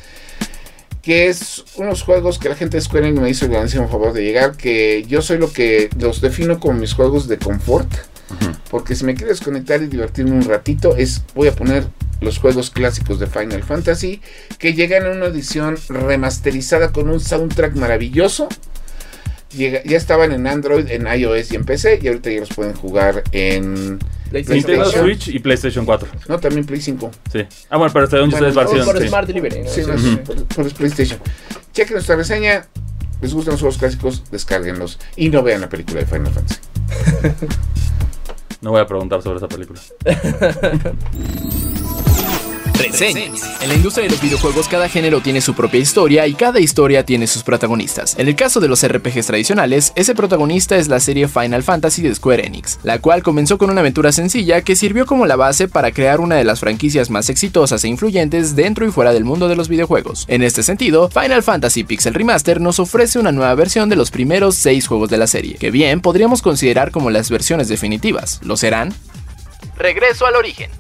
[1.05, 4.13] que es unos juegos que la gente de Square Enix me hizo el grandísimo favor
[4.13, 7.89] de llegar, que yo soy lo que los defino como mis juegos de confort,
[8.71, 11.85] porque si me quiero desconectar y divertirme un ratito, es voy a poner
[12.21, 14.23] los juegos clásicos de Final Fantasy,
[14.59, 18.49] que llegan en una edición remasterizada con un soundtrack maravilloso.
[19.57, 23.23] Ya estaban en Android, en iOS y en PC, y ahorita ya los pueden jugar
[23.33, 23.99] en
[24.43, 26.09] Nintendo Switch y PlayStation 4.
[26.29, 27.11] No, también Play 5.
[27.33, 27.47] Sí.
[27.71, 28.85] Ah, bueno, pero según bueno, es versión.
[28.85, 29.63] Por Smart Delivery.
[29.63, 29.69] ¿no?
[29.69, 30.17] Sí, sí.
[30.25, 31.19] por, por, PlayStation.
[31.73, 32.67] Chequen nuestra reseña.
[33.21, 34.99] Les gustan los juegos clásicos, descárguenlos.
[35.17, 36.61] Y no vean la película de Final Fantasy.
[38.61, 39.81] no voy a preguntar sobre esa película.
[43.01, 43.61] Reseñas.
[43.61, 47.05] En la industria de los videojuegos cada género tiene su propia historia y cada historia
[47.05, 48.17] tiene sus protagonistas.
[48.19, 52.15] En el caso de los RPGs tradicionales, ese protagonista es la serie Final Fantasy de
[52.15, 55.91] Square Enix, la cual comenzó con una aventura sencilla que sirvió como la base para
[55.91, 59.57] crear una de las franquicias más exitosas e influyentes dentro y fuera del mundo de
[59.57, 60.25] los videojuegos.
[60.29, 64.55] En este sentido, Final Fantasy Pixel Remaster nos ofrece una nueva versión de los primeros
[64.55, 68.41] 6 juegos de la serie, que bien podríamos considerar como las versiones definitivas.
[68.45, 68.95] ¿Lo serán?
[69.77, 70.71] Regreso al origen.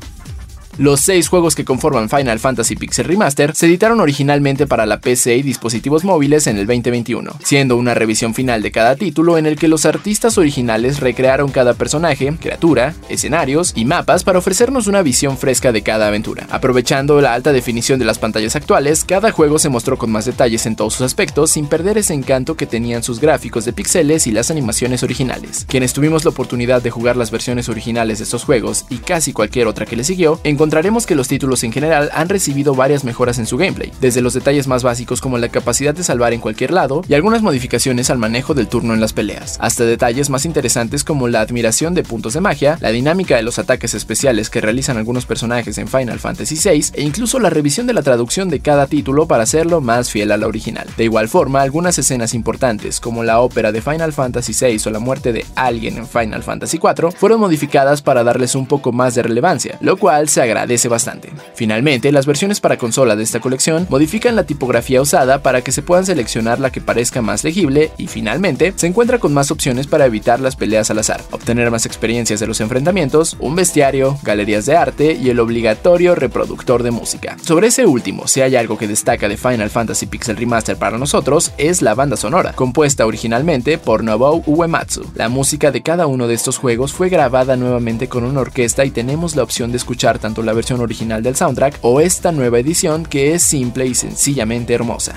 [0.76, 5.36] Los seis juegos que conforman Final Fantasy Pixel Remaster se editaron originalmente para la PC
[5.36, 9.56] y dispositivos móviles en el 2021, siendo una revisión final de cada título en el
[9.56, 15.38] que los artistas originales recrearon cada personaje, criatura, escenarios y mapas para ofrecernos una visión
[15.38, 16.48] fresca de cada aventura.
[16.50, 20.66] Aprovechando la alta definición de las pantallas actuales, cada juego se mostró con más detalles
[20.66, 24.32] en todos sus aspectos sin perder ese encanto que tenían sus gráficos de pixeles y
[24.32, 25.66] las animaciones originales.
[25.68, 29.68] Quienes tuvimos la oportunidad de jugar las versiones originales de estos juegos y casi cualquier
[29.68, 33.44] otra que le siguió, encontraremos que los títulos en general han recibido varias mejoras en
[33.44, 37.04] su gameplay, desde los detalles más básicos como la capacidad de salvar en cualquier lado
[37.06, 41.28] y algunas modificaciones al manejo del turno en las peleas, hasta detalles más interesantes como
[41.28, 45.26] la admiración de puntos de magia, la dinámica de los ataques especiales que realizan algunos
[45.26, 49.28] personajes en Final Fantasy VI e incluso la revisión de la traducción de cada título
[49.28, 50.88] para hacerlo más fiel a la original.
[50.96, 54.98] De igual forma, algunas escenas importantes como la ópera de Final Fantasy VI o la
[54.98, 59.24] muerte de alguien en Final Fantasy IV fueron modificadas para darles un poco más de
[59.24, 61.32] relevancia, lo cual se agradece bastante.
[61.54, 65.82] Finalmente, las versiones para consola de esta colección modifican la tipografía usada para que se
[65.82, 70.06] puedan seleccionar la que parezca más legible y finalmente se encuentra con más opciones para
[70.06, 74.76] evitar las peleas al azar, obtener más experiencias de los enfrentamientos, un bestiario, galerías de
[74.76, 77.36] arte y el obligatorio reproductor de música.
[77.42, 81.52] Sobre ese último, si hay algo que destaca de Final Fantasy Pixel Remaster para nosotros,
[81.58, 85.10] es la banda sonora, compuesta originalmente por Nobuo Uematsu.
[85.16, 88.92] La música de cada uno de estos juegos fue grabada nuevamente con una orquesta y
[88.92, 93.04] tenemos la opción de escuchar tanto la versión original del soundtrack o esta nueva edición
[93.04, 95.14] que es simple y sencillamente hermosa.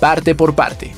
[0.00, 0.92] Parte por parte.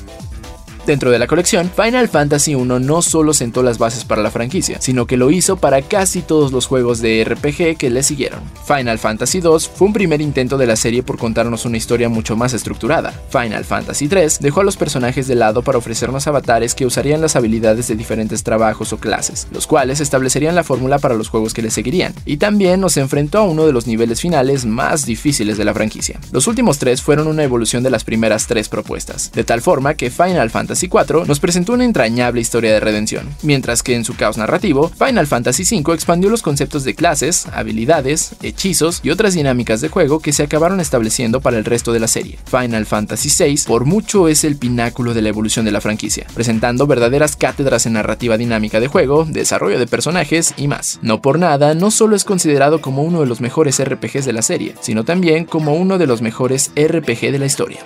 [0.85, 4.81] Dentro de la colección, Final Fantasy I no solo sentó las bases para la franquicia,
[4.81, 8.41] sino que lo hizo para casi todos los juegos de RPG que le siguieron.
[8.67, 12.35] Final Fantasy II fue un primer intento de la serie por contarnos una historia mucho
[12.35, 13.13] más estructurada.
[13.29, 17.37] Final Fantasy III dejó a los personajes de lado para ofrecernos avatares que usarían las
[17.37, 21.61] habilidades de diferentes trabajos o clases, los cuales establecerían la fórmula para los juegos que
[21.61, 25.63] le seguirían, y también nos enfrentó a uno de los niveles finales más difíciles de
[25.63, 26.19] la franquicia.
[26.33, 30.09] Los últimos tres fueron una evolución de las primeras tres propuestas, de tal forma que
[30.09, 34.15] Final Fantasy Fantasy IV nos presentó una entrañable historia de redención, mientras que en su
[34.15, 39.81] caos narrativo, Final Fantasy V expandió los conceptos de clases, habilidades, hechizos y otras dinámicas
[39.81, 42.39] de juego que se acabaron estableciendo para el resto de la serie.
[42.49, 46.87] Final Fantasy VI por mucho es el pináculo de la evolución de la franquicia, presentando
[46.87, 50.97] verdaderas cátedras en narrativa dinámica de juego, desarrollo de personajes y más.
[51.03, 54.41] No por nada, no solo es considerado como uno de los mejores RPGs de la
[54.41, 57.81] serie, sino también como uno de los mejores RPG de la historia.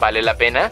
[0.00, 0.68] ¿Vale la pena?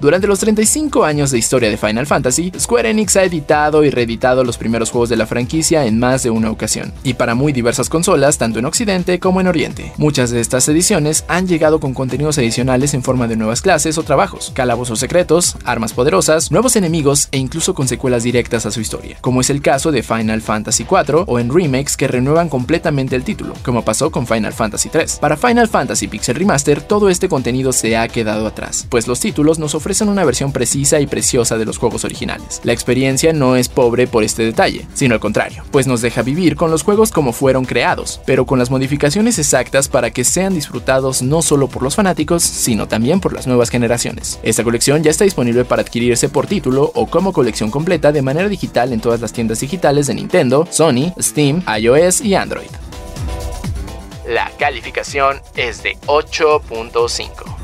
[0.00, 4.44] Durante los 35 años de historia de Final Fantasy, Square Enix ha editado y reeditado
[4.44, 7.90] los primeros juegos de la franquicia en más de una ocasión, y para muy diversas
[7.90, 9.92] consolas, tanto en Occidente como en Oriente.
[9.98, 14.02] Muchas de estas ediciones han llegado con contenidos adicionales en forma de nuevas clases o
[14.02, 19.18] trabajos, calabozos secretos, armas poderosas, nuevos enemigos e incluso con secuelas directas a su historia,
[19.20, 23.22] como es el caso de Final Fantasy IV o en remakes que renuevan completamente el
[23.22, 25.18] título, como pasó con Final Fantasy III.
[25.20, 29.58] Para Final Fantasy Pixel Remaster, todo este contenido se ha quedado atrás, pues los títulos
[29.58, 32.60] nos ofrecen ofrecen una versión precisa y preciosa de los juegos originales.
[32.62, 36.54] La experiencia no es pobre por este detalle, sino al contrario, pues nos deja vivir
[36.54, 41.22] con los juegos como fueron creados, pero con las modificaciones exactas para que sean disfrutados
[41.22, 44.38] no solo por los fanáticos, sino también por las nuevas generaciones.
[44.44, 48.48] Esta colección ya está disponible para adquirirse por título o como colección completa de manera
[48.48, 52.70] digital en todas las tiendas digitales de Nintendo, Sony, Steam, iOS y Android.
[54.28, 57.60] La calificación es de 8.5.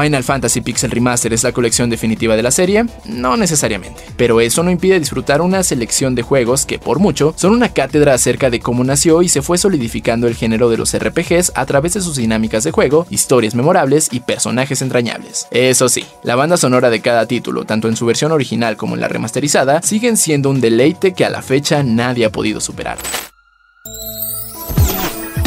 [0.00, 2.86] ¿Final Fantasy Pixel Remaster es la colección definitiva de la serie?
[3.04, 7.50] No necesariamente, pero eso no impide disfrutar una selección de juegos que, por mucho, son
[7.50, 11.50] una cátedra acerca de cómo nació y se fue solidificando el género de los RPGs
[11.56, 15.48] a través de sus dinámicas de juego, historias memorables y personajes entrañables.
[15.50, 19.00] Eso sí, la banda sonora de cada título, tanto en su versión original como en
[19.00, 22.98] la remasterizada, siguen siendo un deleite que a la fecha nadie ha podido superar.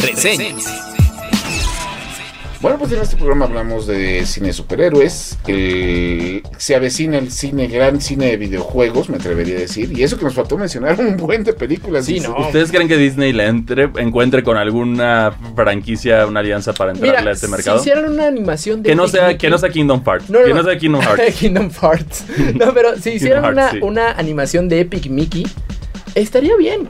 [0.01, 0.90] Reseñas.
[2.61, 5.39] Bueno, pues en este programa hablamos de cine de superhéroes.
[6.57, 9.91] se avecina el cine, gran cine de videojuegos, me atrevería a decir.
[9.97, 12.05] Y eso que nos faltó mencionar un buen de películas.
[12.05, 12.37] Sí, ¿no?
[12.37, 17.33] ¿Ustedes creen que Disney le entre, encuentre con alguna franquicia, una alianza para entrarle a
[17.33, 17.79] este mercado?
[17.79, 18.89] Si hicieran una animación de.
[18.89, 20.29] Que no, sea, que no sea Kingdom Hearts.
[20.29, 21.35] No, que no, sea Kingdom Hearts.
[21.39, 22.25] Kingdom Hearts.
[22.53, 25.47] no, pero si hicieran una, una animación de Epic Mickey,
[26.13, 26.89] estaría bien.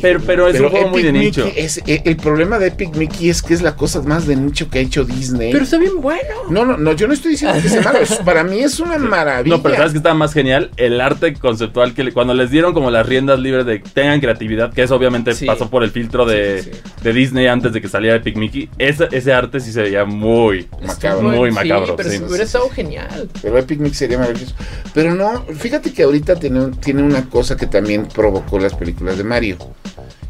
[0.00, 1.46] Pero, pero es un juego muy de nicho.
[1.46, 4.78] Eh, el problema de Epic Mickey es que es la cosa más de nicho que
[4.78, 5.52] ha hecho Disney.
[5.52, 6.20] Pero está bien bueno.
[6.48, 7.98] No, no, no, yo no estoy diciendo que sea malo.
[8.24, 9.40] para mí es una maravilla.
[9.50, 10.70] No, pero ¿sabes que está más genial?
[10.76, 14.82] El arte conceptual que cuando les dieron como las riendas libres de tengan creatividad, que
[14.82, 16.70] eso obviamente pasó por el filtro de,
[17.02, 18.68] de, Disney antes de que saliera Epic Mickey.
[18.78, 21.28] Ese, ese arte sí se veía muy macabro.
[21.30, 21.96] Muy macabro.
[21.96, 23.28] pero hubiera estado genial.
[23.42, 24.54] Pero Epic Mickey sería maravilloso.
[24.94, 29.24] Pero no, fíjate que ahorita tiene, tiene una cosa que también provocó las películas de
[29.24, 29.56] Mario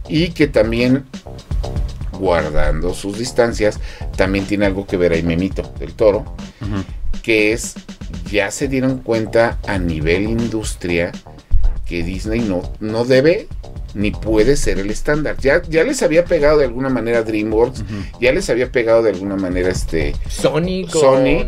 [0.09, 1.05] y que también
[2.13, 3.81] guardando sus distancias,
[4.17, 6.37] también tiene algo que ver ahí Memito del Toro,
[7.23, 7.75] que es,
[8.31, 11.13] ya se dieron cuenta a nivel industria
[11.87, 13.49] que Disney no, no debe
[13.95, 15.37] ni puede ser el estándar.
[15.41, 17.85] Ya, ya les había pegado de alguna manera DreamWorks,
[18.21, 21.45] ya les había pegado de alguna manera este Sony con, Sony,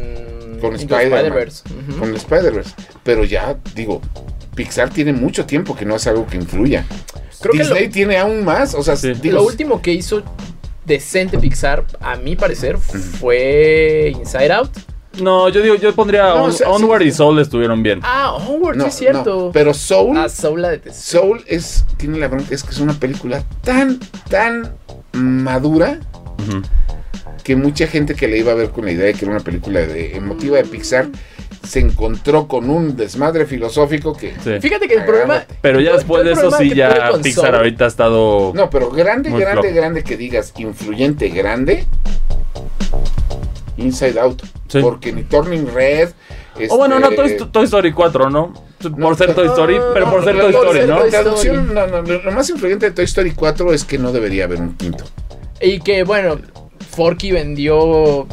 [0.60, 1.62] con Spider-Verse.
[1.98, 2.74] Con Spider-Verse.
[3.04, 4.00] Pero ya, digo,
[4.54, 6.84] Pixar tiene mucho tiempo que no hace algo que influya.
[7.52, 8.74] Disney tiene aún más.
[8.74, 8.94] O sea,
[9.24, 10.22] lo último que hizo
[10.84, 14.70] decente Pixar, a mi parecer, fue Inside Out.
[15.20, 18.00] No, yo digo, yo pondría Onward y Soul estuvieron bien.
[18.02, 19.50] Ah, Onward, sí es cierto.
[19.52, 20.16] pero Soul.
[20.16, 24.00] Ah, Soul la Soul es, tiene la bronca, es que es una película tan,
[24.30, 24.74] tan
[25.12, 26.00] madura.
[27.44, 29.42] Que mucha gente que le iba a ver con la idea de que era una
[29.42, 31.08] película de, emotiva de Pixar
[31.62, 34.32] se encontró con un desmadre filosófico que...
[34.60, 35.44] Fíjate que el problema...
[35.60, 38.52] Pero ya después de eso sí, ya Pixar ahorita ha estado...
[38.54, 41.86] No, pero grande, grande, grande que digas, influyente, grande.
[43.76, 44.42] Inside Out.
[44.80, 46.10] Porque ni Turning Red...
[46.68, 48.52] o bueno, no, Toy, este, Toy, Story 4, ¿no?
[49.00, 51.04] Por ser Toy Story, pero por ser Toy Story, ¿no?
[51.04, 54.60] Traducción, no, no, lo más influyente de Toy Story 4 es que no debería haber
[54.60, 55.04] un quinto.
[55.60, 56.38] Y que, bueno,
[56.90, 58.26] Forky vendió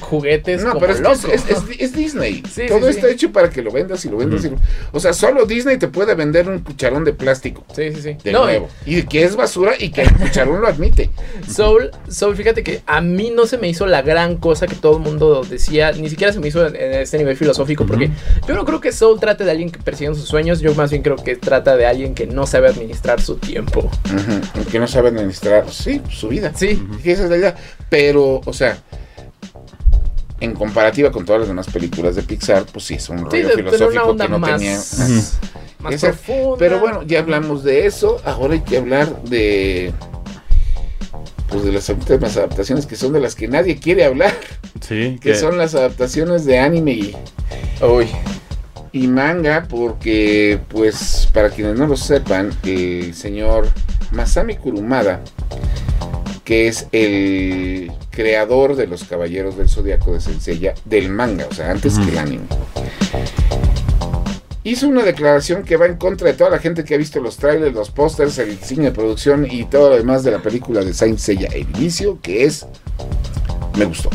[0.00, 1.24] juguetes no, pero es,
[1.78, 2.42] es, Disney.
[2.68, 4.48] Todo está hecho para que lo vendas y lo vendas.
[4.92, 7.64] o sea, solo Disney te puede vender un cucharón de plástico.
[7.74, 8.16] Sí, sí, sí.
[8.22, 8.68] De nuevo.
[8.84, 11.10] Y, que es basura y que el cucharón lo admite.
[11.48, 14.96] Soul, Soul, fíjate que a mí no se me hizo la gran cosa que todo
[14.96, 15.92] el mundo decía.
[15.92, 17.86] Ni siquiera se me hizo en, este nivel filosófico.
[17.86, 18.10] Porque
[18.46, 20.60] yo no creo que Soul trate de alguien que persigue sus sueños.
[20.60, 23.90] Yo más bien creo que trata de alguien que no sabe administrar su tiempo.
[24.70, 26.52] Que no sabe administrar, sí, su vida.
[26.54, 26.82] Sí.
[27.04, 27.56] esa es la idea.
[27.88, 28.78] Pero, o sea
[30.40, 34.16] en comparativa con todas las demás películas de Pixar, pues sí, es un rollo filosófico
[34.16, 34.78] que no tenía.
[35.78, 36.06] Más.
[36.58, 38.20] Pero bueno, ya hablamos de eso.
[38.24, 39.92] Ahora hay que hablar de.
[41.48, 44.34] Pues de las últimas adaptaciones que son de las que nadie quiere hablar.
[44.80, 45.18] Sí.
[45.20, 47.16] Que, son las adaptaciones de anime y.
[47.82, 48.08] Uy.
[48.92, 53.68] Y manga, porque, pues, para quienes no lo sepan, el señor
[54.10, 55.20] Masami Kurumada
[56.46, 61.70] que es el creador de los Caballeros del Zodiaco de Senseiya del manga, o sea,
[61.70, 62.46] antes que el anime.
[64.64, 67.36] Hizo una declaración que va en contra de toda la gente que ha visto los
[67.36, 70.94] trailers, los pósters, el cine de producción y todo lo demás de la película de
[70.94, 72.66] Saint Seiya, el inicio, que es
[73.76, 74.08] me gustó.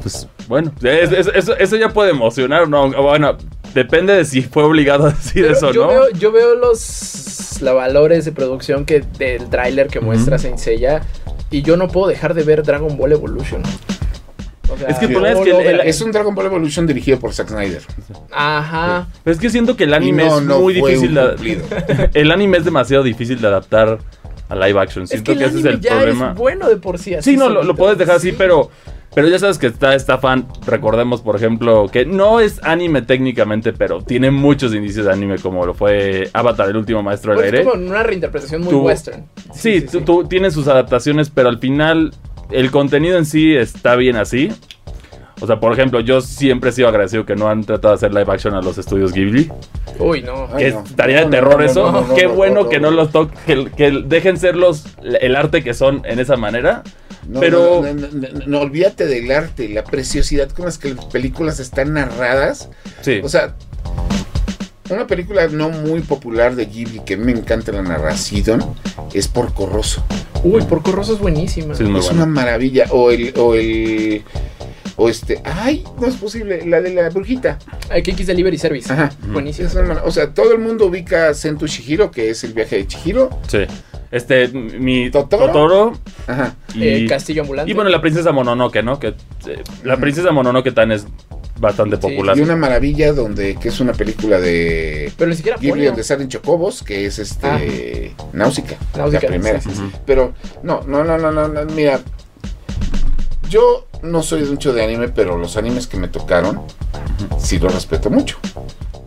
[0.00, 2.90] Pues bueno, eso, ya puede emocionar, ¿no?
[3.02, 3.36] Bueno,
[3.74, 5.88] depende de si fue obligado a decir eso, yo ¿no?
[5.88, 11.02] Veo, yo veo los los valores de producción que del tráiler que muestra Saint Seiya
[11.50, 13.62] y yo no puedo dejar de ver Dragon Ball Evolution.
[14.88, 17.82] es que, es, que es un Dragon Ball Evolution dirigido por Zack Snyder.
[18.32, 19.06] Ajá.
[19.22, 23.04] Pero es que siento que el anime es muy difícil de El anime es demasiado
[23.04, 23.98] difícil de adaptar
[24.48, 25.06] a live action.
[25.06, 26.30] Siento que, que ese es el problema.
[26.30, 27.32] Es bueno de por sí así.
[27.32, 28.70] Sí, no, lo, puedes dejar así, pero
[29.16, 33.72] pero ya sabes que está esta fan, recordemos por ejemplo, que no es anime técnicamente,
[33.72, 37.46] pero tiene muchos indicios de anime como lo fue Avatar, el último maestro del pues
[37.46, 37.60] aire.
[37.60, 39.24] Es como una reinterpretación muy western.
[39.54, 42.12] Sí, tú, tienes sus adaptaciones, pero al final
[42.50, 44.52] el contenido en sí está bien así.
[45.40, 48.12] O sea, por ejemplo, yo siempre he sido agradecido que no han tratado de hacer
[48.12, 49.50] live action a los estudios Ghibli.
[49.98, 50.54] Uy, no.
[50.58, 52.06] Que estaría de terror eso.
[52.14, 56.02] Qué bueno que no los toquen, que, que, dejen ser los, el arte que son
[56.04, 56.82] en esa manera.
[57.28, 60.94] No, Pero- no, no, no, no, no, olvídate del arte, la preciosidad con las que
[60.94, 62.68] las películas están narradas.
[63.02, 63.20] Sí.
[63.22, 63.54] O sea,
[64.90, 68.64] una película no muy popular de Ghibli que a mí me encanta la narración
[69.12, 70.04] es Porco Rosso.
[70.44, 71.74] Uy, Porco Rosso es buenísima.
[71.74, 72.86] Sí, es una maravilla.
[72.90, 74.22] O el, o el,
[74.94, 77.58] o este, ay, no es posible, la de la brujita.
[77.88, 78.92] KX Delivery Service.
[78.92, 79.10] Ajá.
[79.26, 83.30] Mara- o sea, todo el mundo ubica Sentu Shihiro, que es el viaje de Chihiro.
[83.48, 83.64] Sí.
[84.10, 85.46] Este, mi ¿Totoro?
[85.46, 85.92] Totoro,
[86.26, 86.54] Ajá.
[86.74, 87.70] y, Eh, Castillo Ambulante.
[87.70, 88.98] y bueno, la princesa Mononoke, ¿no?
[89.00, 91.06] Que eh, la princesa Mononoke tan es
[91.58, 92.36] bastante Sí, popular.
[92.36, 96.28] Y una maravilla donde, que es una película de Pero ni siquiera Ghibli donde salen
[96.28, 99.60] chocobos, que es este Náusica, Náusica, la primera.
[99.60, 99.90] sí, sí, sí.
[100.04, 102.00] Pero no, no, no, no, no, no, mira,
[103.48, 106.60] yo no soy mucho de anime, pero los animes que me tocaron
[107.38, 108.38] sí los respeto mucho.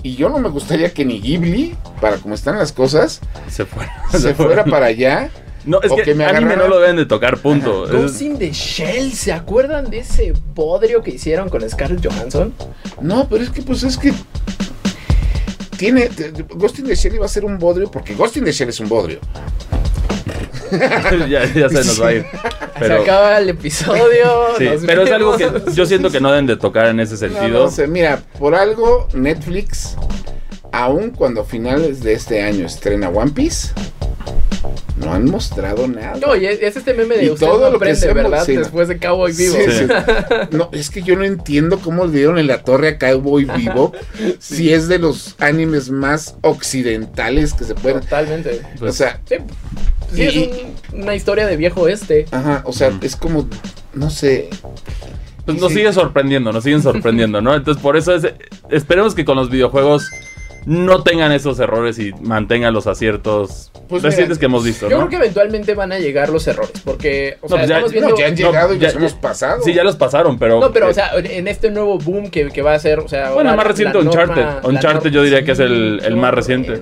[0.02, 3.20] Y yo no me gustaría que ni Ghibli, para como están las cosas,
[3.50, 3.86] Se fue.
[4.18, 5.30] se fuera para allá.
[5.66, 7.86] No, es o que, que me anime no lo deben de tocar, punto.
[7.88, 12.54] Ghost in the Shell, ¿se acuerdan de ese bodrio que hicieron con Scarlett Johansson?
[13.02, 14.14] No, pero es que pues es que
[15.78, 16.10] tiene
[16.56, 18.80] Ghost in the Shell iba a ser un bodrio porque Ghost in the Shell es
[18.80, 19.20] un bodrio.
[21.30, 22.26] ya, ya se nos va a ir.
[22.80, 24.56] Se acaba el episodio.
[24.58, 27.18] sí, nos pero es algo que yo siento que no deben de tocar en ese
[27.18, 27.66] sentido.
[27.66, 29.96] no sé, mira, por algo Netflix,
[30.72, 33.70] aun cuando a finales de este año estrena One Piece,
[35.00, 36.18] no han mostrado nada.
[36.20, 38.46] No, y es, es este meme de Y usted todo no lo que aprende, ¿verdad?
[38.46, 38.56] sí.
[38.56, 39.56] Después de Cowboy Vivo.
[39.56, 39.88] Sí, sí.
[40.52, 43.94] No, es que yo no entiendo cómo le dieron en la torre a Cowboy Vivo
[44.40, 48.02] si es de los animes más occidentales que se pueden.
[48.02, 48.62] Totalmente.
[48.82, 49.22] O sea,
[50.14, 50.36] Sí, es
[50.94, 52.26] un- una historia de viejo este.
[52.32, 53.00] ajá, o sea, Mm.
[53.04, 53.48] es como,
[53.94, 54.50] no sé.
[55.46, 55.78] pues nos sí.
[55.80, 57.56] sigue sorprendiendo, nos siguen sorprendiendo, ¿no?
[57.56, 58.28] Entonces, por eso es,
[58.70, 60.12] esperemos que con los videojuegos
[60.66, 64.98] no tengan esos errores y mantengan los aciertos Pues recientes mira, que hemos visto, Yo
[65.00, 65.08] ¿no?
[65.08, 67.92] creo que eventualmente van a llegar los errores, porque, o No, sea, pues ya- estamos
[67.94, 68.10] viendo...
[68.10, 69.64] No, ya han no, llegado y ya- los hemos pasado.
[69.64, 70.60] Sí, ya los pasaron, pero...
[70.60, 73.08] No, pero, eh, o sea, en este nuevo boom que, que va a ser, o
[73.08, 73.32] sea...
[73.32, 74.46] Bueno, más reciente, Uncharted.
[74.66, 76.80] Uncharted yo diría que es el- el más reciente.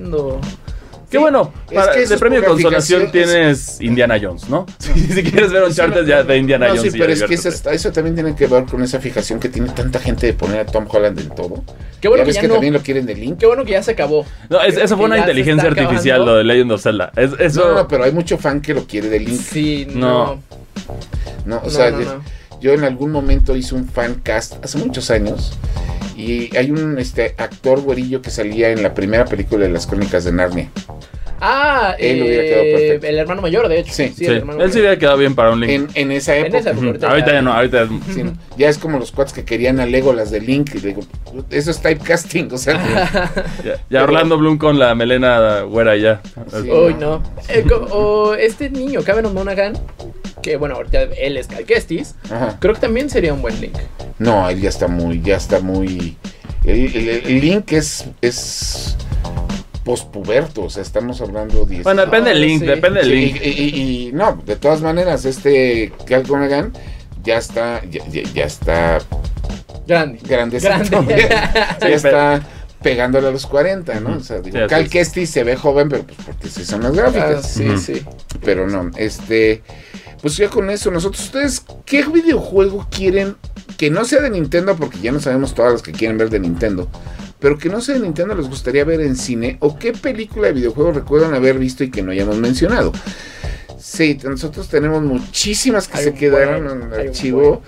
[1.10, 4.66] Qué bueno, es para- que de es premio de por consolación tienes Indiana Jones, ¿no?
[4.80, 6.92] Si, quieres ver Uncharted, Sí, ya ve Indiana no, Jones.
[6.92, 7.36] sí, pero es que
[7.76, 10.66] eso, también tiene que ver con esa fijación que tiene tanta gente de poner a
[10.66, 11.64] Tom Holland en todo.
[12.02, 12.54] Qué bueno ya que ves ya que no...
[12.56, 13.38] también lo quieren de Link.
[13.40, 14.26] Qué bueno que ya se acabó.
[14.50, 16.32] No, es- eso fue que una inteligencia artificial, acabando.
[16.34, 17.12] lo de Legend of Zelda.
[17.16, 19.40] Es- eso, No, no, pero hay mucho fan que lo quiere de Link.
[19.40, 20.36] Sí, No.
[20.36, 20.44] no.
[21.46, 21.58] ¿no?
[21.60, 22.22] O No, sea, no,
[22.60, 25.54] yo- en algún momento hice un fan cast hace muchos años.
[26.16, 30.24] Y hay un este actor güerillo que salía en la primera película de las crónicas
[30.24, 30.72] de Narnia.
[31.40, 33.08] Ah, Él hubiera quedado eh, perfecto.
[33.08, 33.94] el hermano mayor, de hecho.
[33.94, 34.14] Sí.
[34.16, 34.80] Sí, el hermano él sí mayor.
[34.82, 35.70] hubiera quedado bien para un link.
[35.72, 36.58] En, en esa En época.
[36.60, 36.86] esa época.
[36.88, 37.88] Ahorita Ahorita ya- no, ahorita...
[38.14, 38.34] sí, ¿no?
[38.58, 40.74] Ya es como los cuates que querían a Legolas de Link.
[40.76, 41.02] Y digo,
[41.52, 42.52] eso es typecasting.
[42.52, 43.34] O sea,
[43.64, 46.22] Ya, ya Orlando Bloom con la melena güera ya.
[46.52, 46.70] Sí.
[46.72, 47.22] Uy, no.
[47.50, 49.74] Eh, o este niño, Cameron Monaghan,
[50.42, 52.58] que bueno, ahorita él es Cal Kestis, ajá.
[52.60, 53.78] creo que también sería un buen link.
[54.20, 56.18] No, él ya está muy, ya está muy.
[56.64, 58.98] El, el- el Link es, es
[59.88, 62.66] pospuberto, o sea, estamos hablando de Bueno, depende del Ah, link, sí.
[62.66, 63.36] depende del Sí, link.
[63.42, 66.74] y, y- y- y no, de todas maneras, este Cal Conagan
[67.24, 69.00] ya está, ya, ya- ya está
[69.88, 70.20] Grande.
[70.28, 70.90] grande, Grande.
[71.30, 72.42] ya Sí, está
[72.84, 74.18] pegándole a los 40, ¿no?
[74.18, 74.90] O sea, digo, Sí, Cal es.
[74.90, 77.50] Kestis se ve joven, pero pues porque sí son las Ah, gráficas.
[77.50, 77.78] sí, Ujú.
[77.78, 78.06] sí.
[78.44, 79.64] Pero no, este.
[80.22, 83.38] Pues ya con eso, nosotros, ¿ustedes qué videojuego quieren
[83.78, 84.76] que no sea de Nintendo?
[84.76, 86.90] Porque ya no sabemos todas las que quieren ver de Nintendo.
[87.40, 89.58] Pero que no sea de Nintendo les gustaría ver en cine.
[89.60, 92.92] ¿O qué película de videojuego recuerdan haber visto y que no hayamos mencionado?
[93.78, 97.62] Sí, nosotros tenemos muchísimas que Hay se quedaron buen, en el archivo.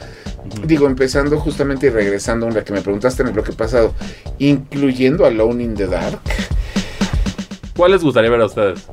[0.65, 3.93] Digo, empezando justamente y regresando a la que me preguntaste en el bloque pasado,
[4.39, 6.19] incluyendo Alone in the Dark.
[7.75, 8.87] ¿Cuál les gustaría ver a ustedes?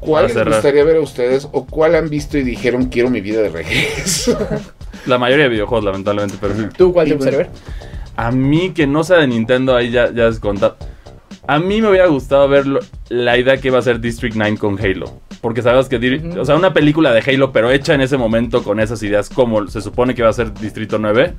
[0.00, 3.42] ¿Cuál les gustaría ver a ustedes o cuál han visto y dijeron quiero mi vida
[3.42, 4.36] de regreso?
[5.06, 6.62] La mayoría de videojuegos, lamentablemente, pero sí.
[6.76, 7.50] ¿Tú cuál te gustaría ver?
[8.16, 10.76] A mí que no sea de Nintendo, ahí ya, ya es contado.
[11.46, 14.56] A mí me hubiera gustado ver lo- la idea que iba a ser District 9
[14.56, 15.20] con Halo.
[15.40, 18.80] Porque sabes que, o sea, una película de Halo, pero hecha en ese momento con
[18.80, 21.34] esas ideas como se supone que va a ser Distrito 9.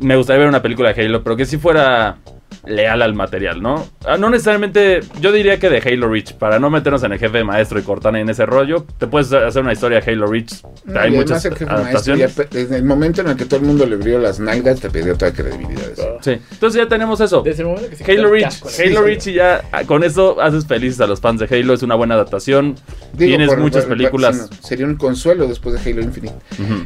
[0.00, 2.16] Me gustaría ver una película de Halo, pero que sí fuera
[2.64, 3.86] leal al material, ¿no?
[4.04, 7.38] Ah, No necesariamente, yo diría que de Halo Reach, para no meternos en el jefe
[7.38, 10.52] de maestro y cortar en ese rollo, te puedes hacer una historia de Halo Reach.
[10.84, 11.82] No, hay muchas además el jefe maestro,
[12.16, 12.32] ya adaptaciones.
[12.32, 14.90] pe- desde el momento en el que todo el mundo le abrió las nalgas, te
[14.90, 15.90] pidió toda credibilidad.
[15.92, 16.18] eso.
[16.22, 17.42] Sí, entonces ya tenemos eso.
[17.42, 19.02] Desde el momento que se Halo Reach, Halo piso.
[19.02, 21.94] Reach y ya ah, con eso haces felices a los fans de Halo, es una
[21.94, 22.74] buena adaptación.
[23.12, 24.48] Digo, Tienes por- muchas por- películas.
[24.50, 26.34] sí, sería un consuelo después de Halo Infinite.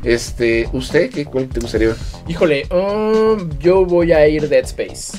[0.05, 1.97] Este, ¿usted qué cuál te gustaría ver?
[2.29, 5.19] Híjole, um, yo voy a ir Dead Space.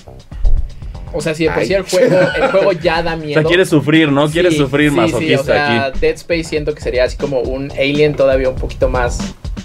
[1.14, 3.42] O sea, si de por sí el juego, el juego ya da O miedo.
[3.42, 4.28] sea, quieres sufrir, ¿no?
[4.28, 6.00] Sí, Quieres sufrir sí, masoquista sí, o sea, aquí.
[6.00, 9.20] Dead Space siento que sería así como un Alien todavía un poquito más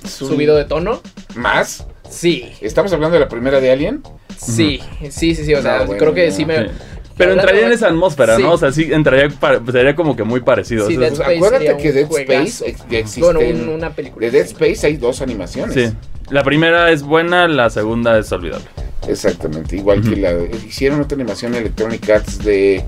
[0.09, 1.01] subido de tono.
[1.35, 1.87] ¿Más?
[2.09, 2.51] Sí.
[2.61, 4.03] ¿Estamos hablando de la primera de Alien?
[4.37, 4.81] Sí,
[5.11, 5.55] sí, sí, sí.
[5.55, 6.33] O sea, bueno, creo que no.
[6.35, 6.69] sí me.
[7.17, 8.43] Pero entraría en esa atmósfera, Sí.
[8.43, 8.53] ¿no?
[8.53, 9.31] O sea, sí, entraría,
[9.73, 10.87] sería como que muy parecido.
[10.87, 12.07] Sí, O Pues acuérdate que Dead.
[12.13, 13.23] Space ex- ya existen.
[13.25, 14.27] Bueno, un- una película.
[14.27, 15.75] De Dead Space hay dos animaciones.
[15.75, 15.97] sí.
[16.29, 18.65] La primera es buena, la segunda es olvidable.
[19.09, 19.77] Exactamente.
[19.77, 20.33] Igual que la.
[20.67, 22.85] Hicieron otra animación Electronic Arts de.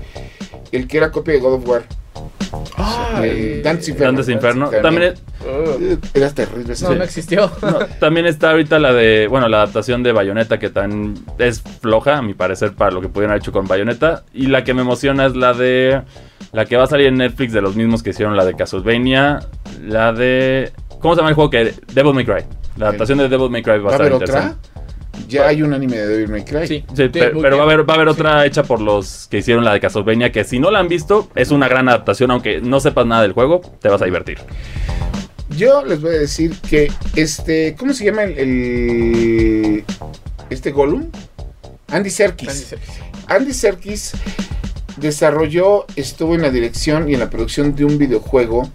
[0.71, 1.83] El que era copia de God of War.
[2.77, 4.11] Ah, Eh, Dante's Inferno.
[4.13, 4.69] Dante's Inferno.
[4.69, 4.83] También.
[4.83, 7.51] También, es- uh, Eh, Era terrible no, no existió.
[7.61, 12.17] no, también está ahorita la de, bueno, la adaptación de Bayonetta, que tan es floja,
[12.17, 14.23] a mi parecer, para lo que pudieron haber hecho con Bayonetta.
[14.33, 16.01] Y la que me emociona es la de,
[16.51, 19.39] la que va a salir en Netflix de los mismos que hicieron la de Castlevania,
[19.85, 21.49] la de, ¿cómo se llama el juego?
[21.49, 22.43] que Devil May Cry.
[22.77, 24.55] La adaptación de Devil May Cry va ¿Va a a estar haber otra?
[25.27, 26.67] Ya hay un anime de Devil May Cry.
[26.67, 26.83] Sí.
[26.95, 29.79] Pero va a haber, va a haber otra hecha por los que hicieron la de
[29.79, 33.21] Castlevania, que si no la han visto, es una gran adaptación, aunque no sepas nada
[33.21, 34.37] del juego, te vas a divertir.
[35.57, 37.75] Yo les voy a decir que este.
[37.77, 38.37] ¿Cómo se llama el.
[38.37, 39.83] el-
[40.49, 41.09] este Gollum?
[41.89, 42.75] Andy Serkis.
[43.27, 44.13] Andy Serkis
[44.99, 48.69] desarrolló, estuvo en la dirección y en la producción de un videojuego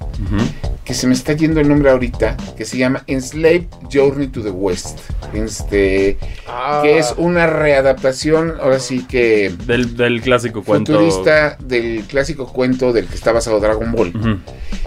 [0.84, 4.50] que se me está yendo el nombre ahorita, que se llama Enslaved Journey to the
[4.50, 4.98] West.
[5.32, 10.92] Este, Ah, que es una readaptación, ahora sí que Del, del clásico cuento.
[10.92, 14.40] futurista del clásico cuento del que está basado Dragon Ball.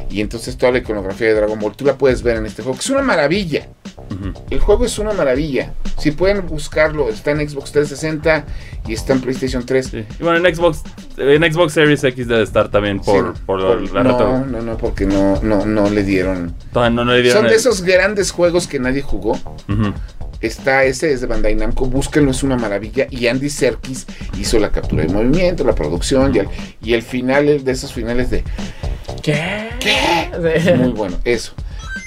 [0.09, 2.77] Y entonces toda la iconografía de Dragon Ball tú la puedes ver en este juego,
[2.77, 3.67] que es una maravilla.
[4.49, 5.73] El juego es una maravilla.
[5.97, 8.45] Si pueden buscarlo, está en Xbox 360
[8.87, 9.85] y está en PlayStation 3.
[9.87, 10.05] Sí.
[10.19, 10.83] Y bueno, en Xbox,
[11.35, 14.61] en Xbox Series X debe estar también por, Sí, por, por- la no, retro- no,
[14.61, 16.53] no, porque no, no, no le dieron.
[16.73, 19.37] Todavía no, no le dieron Son de esos grandes juegos que nadie jugó.
[20.39, 23.07] Está ese, es de Bandai Namco, búsquenlo, es una maravilla.
[23.09, 24.05] Y Andy Serkis
[24.39, 26.47] hizo la captura de movimiento, la producción y el,
[26.83, 28.43] y el final el de esos finales de
[29.23, 29.69] ¿Qué?
[29.79, 30.75] ¿Qué?
[30.77, 31.53] Muy bueno, eso.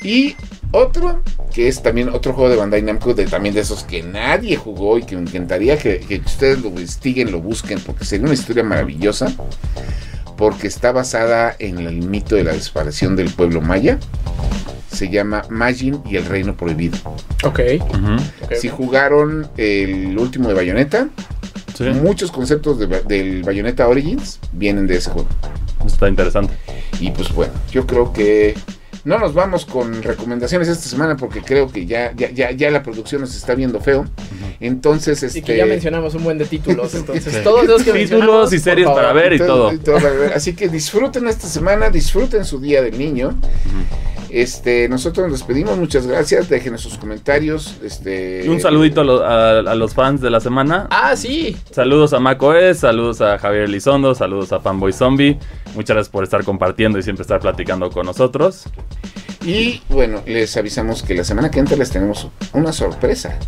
[0.04, 0.36] Y
[0.72, 4.56] otro, que es también otro juego de Bandai Namco, de, también de esos que nadie
[4.56, 8.34] jugó y que me encantaría que, que ustedes lo investiguen, lo busquen, porque sería una
[8.34, 9.32] historia maravillosa.
[10.36, 13.98] Porque está basada en el mito de la desaparición del pueblo maya.
[14.90, 16.96] Se llama Magin y el Reino Prohibido.
[17.44, 17.60] Ok.
[18.58, 21.08] Si jugaron el último de Bayonetta,
[21.76, 25.28] Sí, muchos conceptos de del Bayonetta Origins vienen de ese juego.
[25.86, 26.52] está interesante.
[26.98, 28.54] Y pues bueno, yo creo que
[29.04, 32.82] no nos vamos con recomendaciones esta semana porque creo que ya, ya, ya, ya la
[32.82, 34.04] producción nos está viendo feo.
[34.60, 35.38] Entonces, este.
[35.38, 37.40] Y que ya mencionamos un buen de títulos, entonces Sí.
[37.42, 39.00] todos los que Títulos y series favor.
[39.02, 39.72] para ver y todo.
[39.84, 40.32] para ver.
[40.34, 43.34] Así que disfruten esta semana, disfruten su día del niño.
[44.32, 47.76] Este, nosotros nos despedimos, muchas gracias, déjenos sus comentarios.
[47.84, 50.86] Este, un saludito a, lo- a- a los fans de la semana.
[50.90, 51.56] Ah, sí.
[51.72, 55.38] Saludos a MacOS, saludos a Javier Elizondo, saludos a Fanboy Zombie.
[55.74, 58.64] Muchas gracias por estar compartiendo y siempre estar platicando con nosotros.
[59.44, 63.38] Y bueno, les avisamos que la semana que entra les tenemos una sorpresa.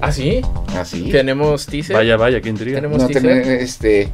[0.00, 0.40] Ah, sí.
[0.76, 1.10] Así.
[1.10, 1.96] Tenemos teaser.
[1.96, 2.76] Vaya, vaya, qué intriga.
[2.76, 3.22] Tenemos No teaser.
[3.22, 4.08] tener, este,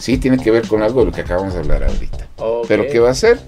[0.00, 2.26] sí, tiene que ver con algo de lo que acabamos de hablar ahorita.
[2.66, 3.38] Pero ¿qué va a hacer?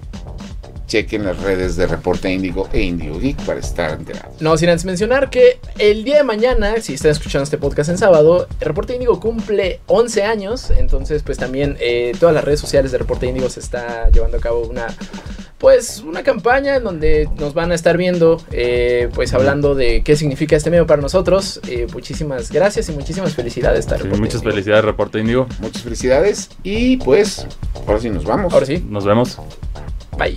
[0.86, 4.40] Chequen las redes de Reporte Índigo e Índigo Geek para estar enterados.
[4.40, 7.98] No, sin antes mencionar que el día de mañana, si están escuchando este podcast en
[7.98, 10.70] sábado, Reporte Índigo cumple 11 años.
[10.70, 14.40] Entonces, pues también eh, todas las redes sociales de Reporte Índigo se está llevando a
[14.40, 14.86] cabo una,
[15.58, 20.16] pues, una campaña en donde nos van a estar viendo, eh, pues, hablando de qué
[20.16, 21.60] significa este medio para nosotros.
[21.66, 23.86] Eh, muchísimas gracias y muchísimas felicidades.
[23.86, 25.46] Sí, muchas felicidades, Reporte Índigo.
[25.60, 27.46] Muchas felicidades y pues,
[27.86, 28.52] ahora sí nos vamos.
[28.52, 29.38] Ahora sí, Nos vemos.
[30.18, 30.36] bye.